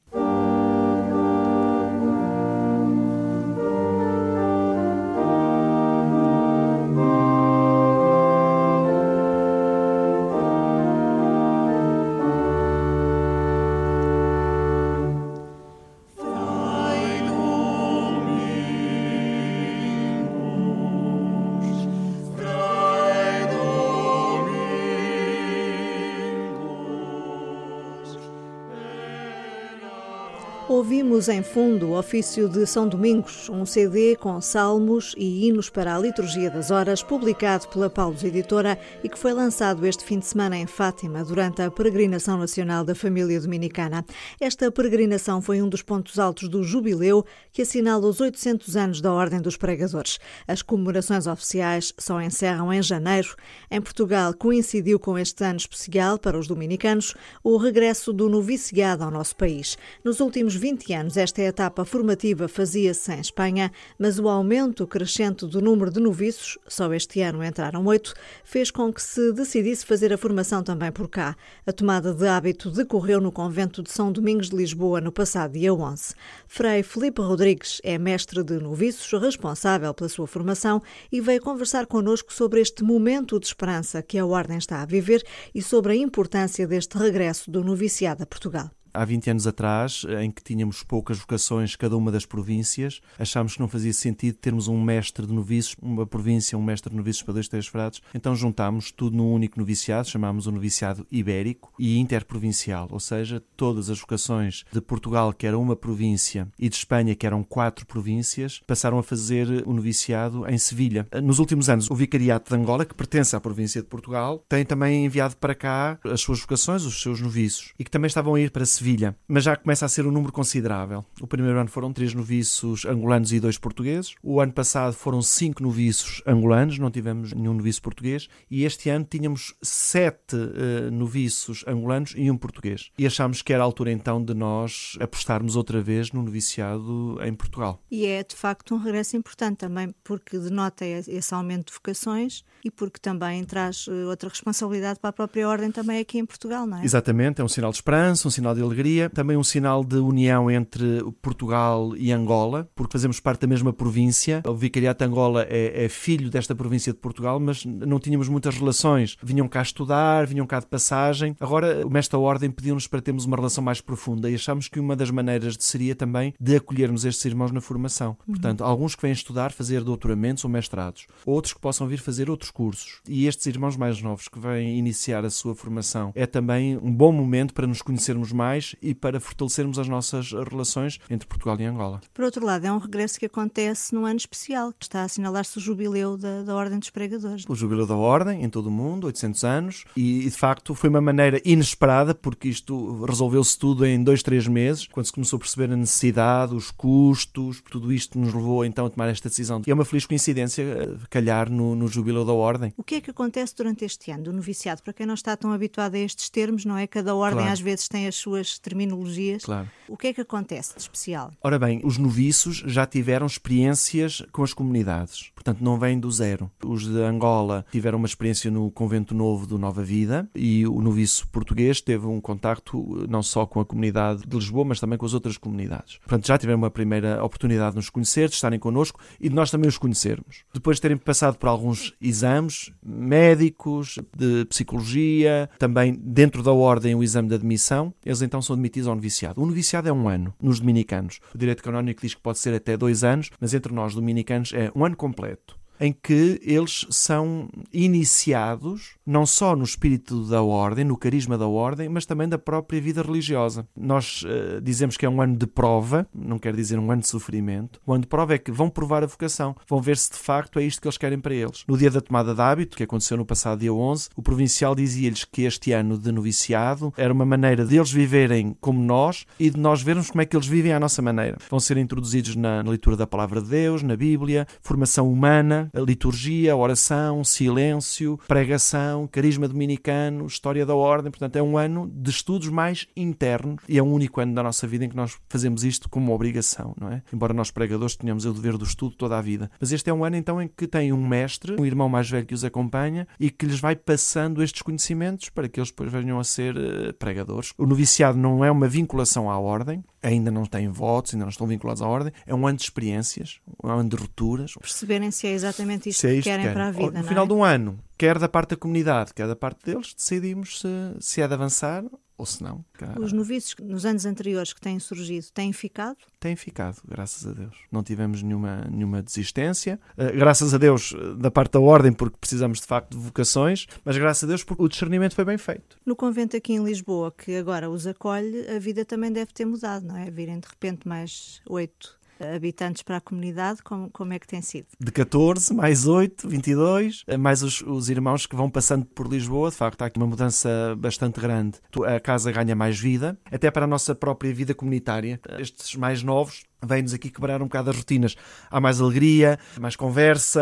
Ouvimos 31.07 31.29
em 31.29 31.41
fundo 31.41 31.87
o 31.87 31.97
ofício 31.97 32.49
de 32.49 32.67
São 32.67 32.85
Domingos, 32.85 33.47
um 33.47 33.65
CD 33.65 34.17
com 34.17 34.41
salmos 34.41 35.15
e 35.17 35.47
hinos 35.47 35.69
para 35.69 35.95
a 35.95 35.97
Liturgia 35.97 36.51
das 36.51 36.69
Horas, 36.69 37.01
publicado 37.01 37.65
pela 37.69 37.89
Paulos 37.89 38.25
Editora 38.25 38.77
e 39.01 39.07
que 39.07 39.17
foi 39.17 39.31
lançado 39.31 39.85
este 39.85 40.03
fim 40.03 40.19
de 40.19 40.25
semana 40.25 40.57
em 40.57 40.67
Fátima, 40.67 41.23
durante 41.23 41.61
a 41.61 41.71
Peregrinação 41.71 42.37
Nacional 42.37 42.83
da 42.83 42.93
Família 42.93 43.39
Dominicana. 43.39 44.05
Esta 44.37 44.69
peregrinação 44.69 45.41
foi 45.41 45.61
um 45.61 45.69
dos 45.69 45.81
pontos 45.81 46.19
altos 46.19 46.49
do 46.49 46.61
Jubileu, 46.61 47.25
que 47.53 47.61
assinala 47.61 48.05
os 48.05 48.19
800 48.19 48.75
anos 48.75 48.99
da 48.99 49.13
Ordem 49.13 49.39
dos 49.39 49.55
Pregadores. 49.55 50.19
As 50.45 50.61
comemorações 50.61 51.25
oficiais 51.25 51.93
só 51.97 52.21
encerram 52.21 52.73
em 52.73 52.81
janeiro. 52.83 53.33
Em 53.71 53.79
Portugal, 53.79 54.33
coincidiu 54.33 54.99
com 54.99 55.17
este 55.17 55.41
ano 55.45 55.55
especial 55.55 56.19
para 56.19 56.37
os 56.37 56.49
dominicanos 56.49 57.15
o 57.41 57.55
regresso 57.55 58.11
do 58.11 58.27
noviciado 58.27 59.05
ao 59.05 59.11
nosso 59.11 59.37
país. 59.37 59.77
Nos 60.03 60.19
últimos 60.19 60.53
20 60.53 60.93
anos, 60.93 60.96
esta 61.17 61.41
etapa 61.41 61.85
formativa 61.85 62.47
fazia-se 62.47 63.11
em 63.13 63.19
Espanha, 63.19 63.71
mas 63.99 64.17
o 64.17 64.27
aumento 64.27 64.87
crescente 64.87 65.45
do 65.45 65.61
número 65.61 65.91
de 65.91 65.99
noviços, 65.99 66.57
só 66.67 66.91
este 66.93 67.21
ano 67.21 67.43
entraram 67.43 67.85
oito, 67.85 68.13
fez 68.43 68.71
com 68.71 68.91
que 68.91 69.01
se 69.01 69.31
decidisse 69.33 69.85
fazer 69.85 70.11
a 70.11 70.17
formação 70.17 70.63
também 70.63 70.91
por 70.91 71.07
cá. 71.07 71.35
A 71.65 71.71
tomada 71.71 72.13
de 72.13 72.27
hábito 72.27 72.71
decorreu 72.71 73.21
no 73.21 73.31
convento 73.31 73.83
de 73.83 73.91
São 73.91 74.11
Domingos 74.11 74.49
de 74.49 74.55
Lisboa 74.55 74.99
no 74.99 75.11
passado 75.11 75.53
dia 75.53 75.73
11. 75.73 76.15
Frei 76.47 76.81
Felipe 76.81 77.21
Rodrigues 77.21 77.79
é 77.83 77.97
mestre 77.97 78.43
de 78.43 78.57
noviços, 78.59 79.11
responsável 79.21 79.93
pela 79.93 80.09
sua 80.09 80.25
formação 80.25 80.81
e 81.11 81.21
veio 81.21 81.41
conversar 81.41 81.85
connosco 81.85 82.33
sobre 82.33 82.59
este 82.59 82.83
momento 82.83 83.39
de 83.39 83.45
esperança 83.45 84.01
que 84.01 84.17
a 84.17 84.25
Ordem 84.25 84.57
está 84.57 84.81
a 84.81 84.85
viver 84.85 85.23
e 85.53 85.61
sobre 85.61 85.93
a 85.93 85.95
importância 85.95 86.65
deste 86.65 86.97
regresso 86.97 87.51
do 87.51 87.63
noviciado 87.63 88.23
a 88.23 88.25
Portugal 88.25 88.76
há 88.97 89.05
20 89.05 89.29
anos 89.29 89.47
atrás, 89.47 90.05
em 90.21 90.31
que 90.31 90.41
tínhamos 90.41 90.83
poucas 90.83 91.19
vocações 91.19 91.75
cada 91.75 91.95
uma 91.95 92.11
das 92.11 92.25
províncias, 92.25 92.99
achámos 93.19 93.53
que 93.53 93.59
não 93.59 93.67
fazia 93.67 93.93
sentido 93.93 94.35
termos 94.35 94.67
um 94.67 94.81
mestre 94.81 95.25
de 95.27 95.33
noviços, 95.33 95.75
uma 95.81 96.05
província, 96.05 96.57
um 96.57 96.63
mestre 96.63 96.89
de 96.89 96.97
noviços 96.97 97.21
para 97.21 97.35
dois, 97.35 97.47
três 97.47 97.67
frados. 97.67 98.01
Então 98.13 98.35
juntámos 98.35 98.91
tudo 98.91 99.15
num 99.15 99.31
único 99.31 99.59
noviciado, 99.59 100.07
chamámos 100.07 100.47
o 100.47 100.51
noviciado 100.51 101.05
ibérico 101.11 101.71
e 101.77 101.99
interprovincial, 101.99 102.87
ou 102.91 102.99
seja, 102.99 103.41
todas 103.55 103.89
as 103.89 103.99
vocações 103.99 104.65
de 104.71 104.81
Portugal, 104.81 105.31
que 105.31 105.45
era 105.45 105.57
uma 105.57 105.75
província, 105.75 106.47
e 106.57 106.67
de 106.67 106.75
Espanha, 106.75 107.15
que 107.15 107.27
eram 107.27 107.43
quatro 107.43 107.85
províncias, 107.85 108.61
passaram 108.65 108.97
a 108.97 109.03
fazer 109.03 109.63
o 109.67 109.73
noviciado 109.73 110.47
em 110.49 110.57
Sevilha. 110.57 111.07
Nos 111.21 111.37
últimos 111.37 111.69
anos, 111.69 111.89
o 111.91 111.95
Vicariato 111.95 112.49
de 112.49 112.59
Angola, 112.59 112.85
que 112.85 112.95
pertence 112.95 113.35
à 113.35 113.39
província 113.39 113.81
de 113.81 113.87
Portugal, 113.87 114.43
tem 114.49 114.65
também 114.65 115.05
enviado 115.05 115.35
para 115.37 115.53
cá 115.53 115.99
as 116.03 116.21
suas 116.21 116.39
vocações, 116.39 116.83
os 116.83 117.01
seus 117.01 117.21
noviços, 117.21 117.73
e 117.77 117.83
que 117.83 117.91
também 117.91 118.07
estavam 118.07 118.33
a 118.33 118.41
ir 118.41 118.49
para 118.49 118.65
Sevilha 118.65 118.86
Sevilha, 118.87 119.17
mas 119.27 119.43
já 119.43 119.57
começa 119.57 119.85
a 119.85 119.89
ser 119.89 120.07
um 120.07 120.11
número 120.11 120.31
considerável. 120.31 121.03
O 121.19 121.27
primeiro 121.27 121.59
ano 121.59 121.69
foram 121.69 121.91
três 121.91 122.13
noviços 122.13 122.85
angolanos 122.85 123.33
e 123.33 123.39
dois 123.39 123.57
portugueses. 123.57 124.15
O 124.23 124.39
ano 124.39 124.53
passado 124.53 124.93
foram 124.93 125.21
cinco 125.21 125.61
noviços 125.61 126.23
angolanos, 126.25 126.79
não 126.79 126.89
tivemos 126.89 127.33
nenhum 127.33 127.53
noviço 127.53 127.81
português. 127.81 128.29
E 128.49 128.63
este 128.63 128.89
ano 128.89 129.03
tínhamos 129.03 129.53
sete 129.61 130.37
uh, 130.37 130.89
noviços 130.89 131.65
angolanos 131.67 132.13
e 132.15 132.31
um 132.31 132.37
português. 132.37 132.89
E 132.97 133.05
achámos 133.05 133.41
que 133.41 133.51
era 133.51 133.61
a 133.61 133.65
altura 133.65 133.91
então 133.91 134.23
de 134.23 134.33
nós 134.33 134.97
apostarmos 135.01 135.57
outra 135.57 135.81
vez 135.81 136.13
no 136.13 136.23
noviciado 136.23 137.17
em 137.21 137.33
Portugal. 137.33 137.83
E 137.91 138.05
é 138.05 138.23
de 138.23 138.37
facto 138.37 138.73
um 138.73 138.77
regresso 138.77 139.17
importante 139.17 139.57
também, 139.57 139.93
porque 140.01 140.39
denota 140.39 140.85
esse 140.85 141.33
aumento 141.33 141.67
de 141.67 141.73
vocações 141.73 142.45
e 142.63 142.71
porque 142.71 142.99
também 143.01 143.43
traz 143.43 143.85
eh, 143.89 144.05
outra 144.05 144.29
responsabilidade 144.29 144.99
para 144.99 145.09
a 145.09 145.13
própria 145.13 145.47
ordem 145.47 145.71
também 145.71 145.99
aqui 145.99 146.17
em 146.19 146.25
Portugal, 146.25 146.65
não 146.65 146.79
é? 146.79 146.85
Exatamente, 146.85 147.41
é 147.41 147.43
um 147.43 147.47
sinal 147.47 147.71
de 147.71 147.77
esperança, 147.77 148.27
um 148.27 148.31
sinal 148.31 148.55
de 148.55 148.61
alegria, 148.61 148.76
também 149.13 149.37
um 149.37 149.43
sinal 149.43 149.83
de 149.83 149.97
união 149.97 150.49
entre 150.49 151.03
Portugal 151.21 151.95
e 151.95 152.11
Angola, 152.11 152.69
porque 152.75 152.93
fazemos 152.93 153.19
parte 153.19 153.41
da 153.41 153.47
mesma 153.47 153.73
província. 153.73 154.41
O 154.45 154.53
Vicariato 154.53 155.03
de 155.03 155.09
Angola 155.09 155.45
é, 155.49 155.85
é 155.85 155.89
filho 155.89 156.29
desta 156.29 156.55
província 156.55 156.93
de 156.93 156.99
Portugal, 156.99 157.39
mas 157.39 157.65
não 157.65 157.99
tínhamos 157.99 158.27
muitas 158.27 158.57
relações. 158.57 159.17
Vinham 159.21 159.47
cá 159.47 159.61
estudar, 159.61 160.25
vinham 160.25 160.45
cá 160.45 160.59
de 160.59 160.65
passagem. 160.67 161.35
Agora, 161.39 161.85
o 161.85 161.89
mestre 161.89 162.17
da 162.17 162.19
ordem 162.19 162.49
pediu-nos 162.49 162.87
para 162.87 163.01
termos 163.01 163.25
uma 163.25 163.37
relação 163.37 163.63
mais 163.63 163.81
profunda 163.81 164.29
e 164.29 164.35
achamos 164.35 164.67
que 164.67 164.79
uma 164.79 164.95
das 164.95 165.11
maneiras 165.11 165.57
de 165.57 165.63
seria 165.63 165.95
também 165.95 166.33
de 166.39 166.55
acolhermos 166.55 167.05
estes 167.05 167.25
irmãos 167.25 167.51
na 167.51 167.61
formação. 167.61 168.17
Uhum. 168.27 168.33
Portanto, 168.33 168.63
alguns 168.63 168.95
que 168.95 169.01
vêm 169.01 169.11
estudar, 169.11 169.51
fazer 169.51 169.83
doutoramentos 169.83 170.43
ou 170.43 170.49
mestrados, 170.49 171.07
outros 171.25 171.53
que 171.53 171.59
possam 171.59 171.87
vir 171.87 171.99
fazer 171.99 172.29
outros 172.29 172.51
cursos. 172.51 173.01
E 173.07 173.27
estes 173.27 173.45
irmãos 173.45 173.77
mais 173.77 174.01
novos 174.01 174.27
que 174.27 174.39
vêm 174.39 174.77
iniciar 174.77 175.25
a 175.25 175.29
sua 175.29 175.55
formação 175.55 176.11
é 176.15 176.25
também 176.25 176.77
um 176.77 176.93
bom 176.93 177.11
momento 177.11 177.53
para 177.53 177.67
nos 177.67 177.81
conhecermos 177.81 178.31
mais 178.31 178.56
e 178.81 178.93
para 178.93 179.19
fortalecermos 179.19 179.79
as 179.79 179.87
nossas 179.87 180.31
relações 180.31 180.99
entre 181.09 181.27
Portugal 181.27 181.59
e 181.59 181.65
Angola. 181.65 182.01
Por 182.13 182.25
outro 182.25 182.45
lado, 182.45 182.65
é 182.65 182.71
um 182.71 182.77
regresso 182.77 183.19
que 183.19 183.25
acontece 183.25 183.93
num 183.93 184.05
ano 184.05 184.17
especial, 184.17 184.73
que 184.73 184.85
está 184.85 185.01
a 185.01 185.03
assinalar-se 185.03 185.57
o 185.57 185.61
jubileu 185.61 186.17
da, 186.17 186.43
da 186.43 186.55
Ordem 186.55 186.79
dos 186.79 186.89
Pregadores. 186.89 187.45
O 187.47 187.55
jubileu 187.55 187.85
da 187.85 187.95
Ordem, 187.95 188.43
em 188.43 188.49
todo 188.49 188.67
o 188.67 188.71
mundo, 188.71 189.07
800 189.07 189.43
anos, 189.43 189.85
e, 189.95 190.23
de 190.23 190.31
facto 190.31 190.73
foi 190.73 190.89
uma 190.89 191.01
maneira 191.01 191.41
inesperada, 191.45 192.13
porque 192.13 192.47
isto 192.47 193.05
resolveu-se 193.05 193.57
tudo 193.57 193.85
em 193.85 194.03
dois, 194.03 194.23
três 194.23 194.47
meses, 194.47 194.87
quando 194.87 195.05
se 195.05 195.11
começou 195.11 195.37
a 195.37 195.39
perceber 195.39 195.71
a 195.71 195.75
necessidade, 195.75 196.55
os 196.55 196.71
custos, 196.71 197.61
tudo 197.69 197.91
isto 197.91 198.17
nos 198.17 198.33
levou 198.33 198.65
então 198.65 198.85
a 198.85 198.89
tomar 198.89 199.07
esta 199.09 199.29
decisão. 199.29 199.61
E 199.65 199.71
é 199.71 199.73
uma 199.73 199.85
feliz 199.85 200.05
coincidência 200.05 200.61
eh, 200.63 200.97
calhar 201.09 201.49
no, 201.49 201.75
no 201.75 201.87
jubileu 201.87 202.25
da 202.25 202.33
Ordem. 202.33 202.73
O 202.77 202.83
que 202.83 202.95
é 202.95 203.01
que 203.01 203.11
acontece 203.11 203.55
durante 203.55 203.85
este 203.85 204.11
ano 204.11 204.23
do 204.23 204.33
noviciado? 204.33 204.81
Para 204.83 204.93
quem 204.93 205.05
não 205.05 205.13
está 205.13 205.35
tão 205.35 205.51
habituado 205.51 205.95
a 205.95 205.99
estes 205.99 206.29
termos, 206.29 206.65
não 206.65 206.77
é? 206.77 206.87
Cada 206.87 207.15
ordem 207.15 207.39
claro. 207.39 207.53
às 207.53 207.59
vezes 207.59 207.87
tem 207.87 208.07
as 208.07 208.15
suas 208.15 208.46
terminologias. 208.59 209.43
Claro. 209.43 209.69
O 209.87 209.97
que 209.97 210.07
é 210.07 210.13
que 210.13 210.21
acontece 210.21 210.75
de 210.75 210.81
especial? 210.81 211.31
Ora 211.41 211.57
bem, 211.57 211.81
os 211.83 211.97
noviços 211.97 212.63
já 212.65 212.85
tiveram 212.85 213.25
experiências 213.25 214.21
com 214.31 214.43
as 214.43 214.53
comunidades, 214.53 215.31
portanto 215.33 215.61
não 215.61 215.77
vêm 215.79 215.99
do 215.99 216.11
zero. 216.11 216.49
Os 216.65 216.85
de 216.85 217.01
Angola 217.01 217.65
tiveram 217.71 217.97
uma 217.97 218.07
experiência 218.07 218.51
no 218.51 218.69
Convento 218.71 219.13
Novo 219.13 219.47
do 219.47 219.57
Nova 219.57 219.83
Vida 219.83 220.29
e 220.35 220.65
o 220.67 220.81
noviço 220.81 221.27
português 221.29 221.81
teve 221.81 222.05
um 222.05 222.21
contacto 222.21 223.05
não 223.09 223.23
só 223.23 223.45
com 223.45 223.59
a 223.59 223.65
comunidade 223.65 224.23
de 224.27 224.35
Lisboa, 224.35 224.65
mas 224.65 224.79
também 224.79 224.97
com 224.97 225.05
as 225.05 225.13
outras 225.13 225.37
comunidades. 225.37 225.97
Portanto, 225.99 226.27
já 226.27 226.37
tiveram 226.37 226.59
uma 226.59 226.71
primeira 226.71 227.23
oportunidade 227.23 227.71
de 227.71 227.77
nos 227.77 227.89
conhecer, 227.89 228.29
de 228.29 228.35
estarem 228.35 228.59
connosco 228.59 228.99
e 229.19 229.29
de 229.29 229.35
nós 229.35 229.51
também 229.51 229.67
os 229.67 229.77
conhecermos. 229.77 230.43
Depois 230.53 230.77
de 230.77 230.81
terem 230.81 230.97
passado 230.97 231.37
por 231.37 231.47
alguns 231.47 231.93
exames 232.01 232.71
médicos, 232.83 233.99
de 234.15 234.45
psicologia, 234.45 235.49
também 235.57 235.93
dentro 235.93 236.43
da 236.43 236.51
ordem 236.51 236.95
o 236.95 237.03
exame 237.03 237.29
de 237.29 237.35
admissão, 237.35 237.93
eles 238.05 238.21
então 238.21 238.36
são 238.41 238.53
admitidos 238.53 238.87
ao 238.87 238.95
noviciado. 238.95 239.41
O 239.41 239.45
noviciado 239.45 239.89
é 239.89 239.93
um 239.93 240.07
ano 240.07 240.33
nos 240.41 240.59
dominicanos. 240.59 241.19
O 241.33 241.37
direito 241.37 241.63
canónico 241.63 242.01
diz 242.01 242.13
que 242.13 242.21
pode 242.21 242.39
ser 242.39 242.53
até 242.53 242.77
dois 242.77 243.03
anos, 243.03 243.29
mas 243.39 243.53
entre 243.53 243.73
nós 243.73 243.95
dominicanos 243.95 244.53
é 244.53 244.71
um 244.75 244.85
ano 244.85 244.95
completo 244.95 245.56
em 245.79 245.91
que 245.91 246.39
eles 246.43 246.85
são 246.89 247.49
iniciados 247.71 248.97
não 249.05 249.25
só 249.25 249.55
no 249.55 249.63
espírito 249.63 250.25
da 250.25 250.41
ordem, 250.41 250.83
no 250.83 250.97
carisma 250.97 251.37
da 251.37 251.47
ordem, 251.47 251.87
mas 251.87 252.05
também 252.05 252.27
da 252.27 252.37
própria 252.37 252.81
vida 252.81 253.01
religiosa. 253.01 253.65
Nós 253.75 254.23
uh, 254.23 254.61
dizemos 254.61 254.97
que 254.97 255.05
é 255.05 255.09
um 255.09 255.21
ano 255.21 255.37
de 255.37 255.47
prova, 255.47 256.05
não 256.13 256.37
quer 256.37 256.53
dizer 256.53 256.77
um 256.77 256.91
ano 256.91 257.01
de 257.01 257.07
sofrimento. 257.07 257.79
O 257.85 257.93
ano 257.93 258.01
de 258.01 258.07
prova 258.07 258.33
é 258.33 258.37
que 258.37 258.51
vão 258.51 258.69
provar 258.69 259.03
a 259.03 259.07
vocação, 259.07 259.55
vão 259.67 259.81
ver 259.81 259.97
se 259.97 260.11
de 260.11 260.17
facto 260.17 260.59
é 260.59 260.63
isto 260.63 260.81
que 260.81 260.87
eles 260.87 260.97
querem 260.97 261.19
para 261.19 261.33
eles. 261.33 261.63
No 261.67 261.77
dia 261.77 261.89
da 261.89 262.01
tomada 262.01 262.35
de 262.35 262.41
hábito, 262.41 262.75
que 262.75 262.83
aconteceu 262.83 263.15
no 263.15 263.25
passado 263.25 263.59
dia 263.59 263.73
11, 263.73 264.09
o 264.15 264.21
provincial 264.21 264.75
dizia-lhes 264.75 265.23
que 265.23 265.43
este 265.43 265.71
ano 265.71 265.97
de 265.97 266.11
noviciado 266.11 266.93
era 266.97 267.13
uma 267.13 267.25
maneira 267.25 267.65
deles 267.65 267.91
viverem 267.91 268.57
como 268.59 268.81
nós 268.81 269.25
e 269.39 269.49
de 269.49 269.59
nós 269.59 269.81
vermos 269.81 270.09
como 270.09 270.21
é 270.21 270.25
que 270.25 270.35
eles 270.35 270.47
vivem 270.47 270.73
à 270.73 270.79
nossa 270.79 271.01
maneira. 271.01 271.37
Vão 271.49 271.59
ser 271.59 271.77
introduzidos 271.77 272.35
na, 272.35 272.61
na 272.61 272.69
leitura 272.69 272.97
da 272.97 273.07
palavra 273.07 273.41
de 273.41 273.47
Deus, 273.47 273.83
na 273.83 273.95
Bíblia, 273.95 274.45
formação 274.61 275.09
humana, 275.11 275.66
a 275.73 275.79
liturgia, 275.79 276.53
a 276.53 276.55
oração, 276.55 277.23
silêncio, 277.23 278.19
pregação, 278.27 279.07
carisma 279.07 279.47
dominicano, 279.47 280.25
história 280.25 280.65
da 280.65 280.75
ordem. 280.75 281.11
Portanto, 281.11 281.35
é 281.35 281.43
um 281.43 281.57
ano 281.57 281.91
de 281.93 282.09
estudos 282.09 282.49
mais 282.49 282.87
internos 282.95 283.57
e 283.67 283.77
é 283.77 283.81
o 283.81 283.85
único 283.85 284.21
ano 284.21 284.33
da 284.33 284.43
nossa 284.43 284.67
vida 284.67 284.85
em 284.85 284.89
que 284.89 284.95
nós 284.95 285.17
fazemos 285.29 285.63
isto 285.63 285.89
como 285.89 286.13
obrigação, 286.13 286.75
não 286.79 286.91
é? 286.91 287.01
Embora 287.13 287.33
nós 287.33 287.51
pregadores 287.51 287.95
tenhamos 287.95 288.25
o 288.25 288.33
dever 288.33 288.57
do 288.57 288.65
estudo 288.65 288.95
toda 288.95 289.17
a 289.17 289.21
vida. 289.21 289.49
Mas 289.59 289.71
este 289.71 289.89
é 289.89 289.93
um 289.93 290.03
ano 290.03 290.15
então 290.15 290.41
em 290.41 290.47
que 290.47 290.67
tem 290.67 290.91
um 290.93 291.07
mestre, 291.07 291.55
um 291.59 291.65
irmão 291.65 291.89
mais 291.89 292.09
velho 292.09 292.25
que 292.25 292.33
os 292.33 292.43
acompanha 292.43 293.07
e 293.19 293.29
que 293.29 293.45
lhes 293.45 293.59
vai 293.59 293.75
passando 293.75 294.43
estes 294.43 294.61
conhecimentos 294.61 295.29
para 295.29 295.47
que 295.47 295.59
eles 295.59 295.69
depois 295.69 295.91
venham 295.91 296.19
a 296.19 296.23
ser 296.23 296.55
uh, 296.55 296.93
pregadores. 296.93 297.53
O 297.57 297.65
noviciado 297.65 298.17
não 298.17 298.43
é 298.43 298.51
uma 298.51 298.67
vinculação 298.67 299.29
à 299.29 299.37
ordem, 299.37 299.83
ainda 300.01 300.31
não 300.31 300.45
têm 300.45 300.69
votos, 300.69 301.13
ainda 301.13 301.25
não 301.25 301.29
estão 301.29 301.47
vinculados 301.47 301.81
à 301.81 301.87
ordem, 301.87 302.13
é 302.25 302.33
um 302.33 302.47
ano 302.47 302.57
de 302.57 302.63
experiências, 302.63 303.39
um 303.63 303.69
ano 303.69 303.89
de 303.89 303.95
rupturas. 303.95 304.53
Perceberem 304.53 305.11
se 305.11 305.27
é 305.27 305.31
exatamente 305.31 305.89
isto, 305.89 306.05
é 306.05 306.13
isto 306.13 306.23
que 306.23 306.29
querem, 306.29 306.53
para 306.53 306.67
a 306.67 306.71
vida. 306.71 307.01
No 307.01 307.07
final 307.07 307.25
é? 307.25 307.27
de 307.27 307.33
um 307.33 307.43
ano, 307.43 307.79
quer 307.97 308.17
da 308.19 308.29
parte 308.29 308.51
da 308.51 308.55
comunidade, 308.55 309.13
quer 309.13 309.27
da 309.27 309.35
parte 309.35 309.65
deles, 309.65 309.93
decidimos 309.93 310.59
se, 310.61 310.67
se 310.99 311.21
é 311.21 311.27
de 311.27 311.33
avançar 311.33 311.83
ou 312.17 312.25
se 312.25 312.43
não. 312.43 312.65
Os 312.99 313.13
noviços 313.13 313.55
nos 313.61 313.85
anos 313.85 314.05
anteriores 314.05 314.51
que 314.51 314.59
têm 314.59 314.79
surgido 314.79 315.27
têm 315.33 315.53
ficado? 315.53 315.97
Têm 316.19 316.35
ficado, 316.35 316.81
graças 316.87 317.27
a 317.27 317.31
Deus. 317.31 317.55
Não 317.71 317.83
tivemos 317.83 318.23
nenhuma, 318.23 318.67
nenhuma 318.71 319.03
desistência. 319.03 319.79
Uh, 319.97 320.17
graças 320.17 320.53
a 320.53 320.57
Deus 320.57 320.93
da 321.17 321.29
parte 321.29 321.53
da 321.53 321.59
ordem, 321.59 321.93
porque 321.93 322.17
precisamos 322.19 322.59
de 322.59 322.65
facto 322.65 322.91
de 322.91 322.97
vocações, 322.97 323.67
mas 323.85 323.97
graças 323.97 324.23
a 324.23 324.27
Deus 324.27 324.43
porque 324.43 324.63
o 324.63 324.67
discernimento 324.67 325.13
foi 325.13 325.25
bem 325.25 325.37
feito. 325.37 325.77
No 325.85 325.95
convento 325.95 326.35
aqui 326.35 326.53
em 326.53 326.63
Lisboa, 326.63 327.11
que 327.11 327.35
agora 327.35 327.69
os 327.69 327.85
acolhe, 327.85 328.47
a 328.49 328.57
vida 328.57 328.83
também 328.83 329.11
deve 329.11 329.31
ter 329.31 329.45
mudado, 329.45 329.85
não 329.85 329.97
é? 329.97 330.09
Virem 330.09 330.39
de 330.39 330.47
repente 330.47 330.87
mais 330.87 331.41
oito 331.47 331.96
habitantes 332.35 332.83
para 332.83 332.97
a 332.97 333.01
comunidade, 333.01 333.61
como, 333.63 333.89
como 333.89 334.13
é 334.13 334.19
que 334.19 334.27
tem 334.27 334.41
sido? 334.41 334.67
De 334.79 334.91
14, 334.91 335.53
mais 335.53 335.87
8, 335.87 336.27
22, 336.27 337.03
mais 337.19 337.43
os, 337.43 337.61
os 337.61 337.89
irmãos 337.89 338.25
que 338.25 338.35
vão 338.35 338.49
passando 338.49 338.85
por 338.85 339.07
Lisboa, 339.07 339.49
de 339.49 339.55
facto 339.55 339.81
há 339.81 339.85
aqui 339.85 339.97
uma 339.97 340.07
mudança 340.07 340.75
bastante 340.77 341.19
grande. 341.19 341.59
A 341.85 341.99
casa 341.99 342.31
ganha 342.31 342.55
mais 342.55 342.79
vida, 342.79 343.17
até 343.31 343.49
para 343.51 343.65
a 343.65 343.67
nossa 343.67 343.93
própria 343.93 344.33
vida 344.33 344.53
comunitária. 344.53 345.19
Estes 345.39 345.75
mais 345.75 346.03
novos 346.03 346.43
vem-nos 346.65 346.93
aqui 346.93 347.09
quebrar 347.09 347.41
um 347.41 347.45
bocado 347.45 347.69
as 347.69 347.77
rotinas. 347.77 348.15
Há 348.49 348.59
mais 348.59 348.81
alegria, 348.81 349.37
mais 349.59 349.75
conversa, 349.75 350.41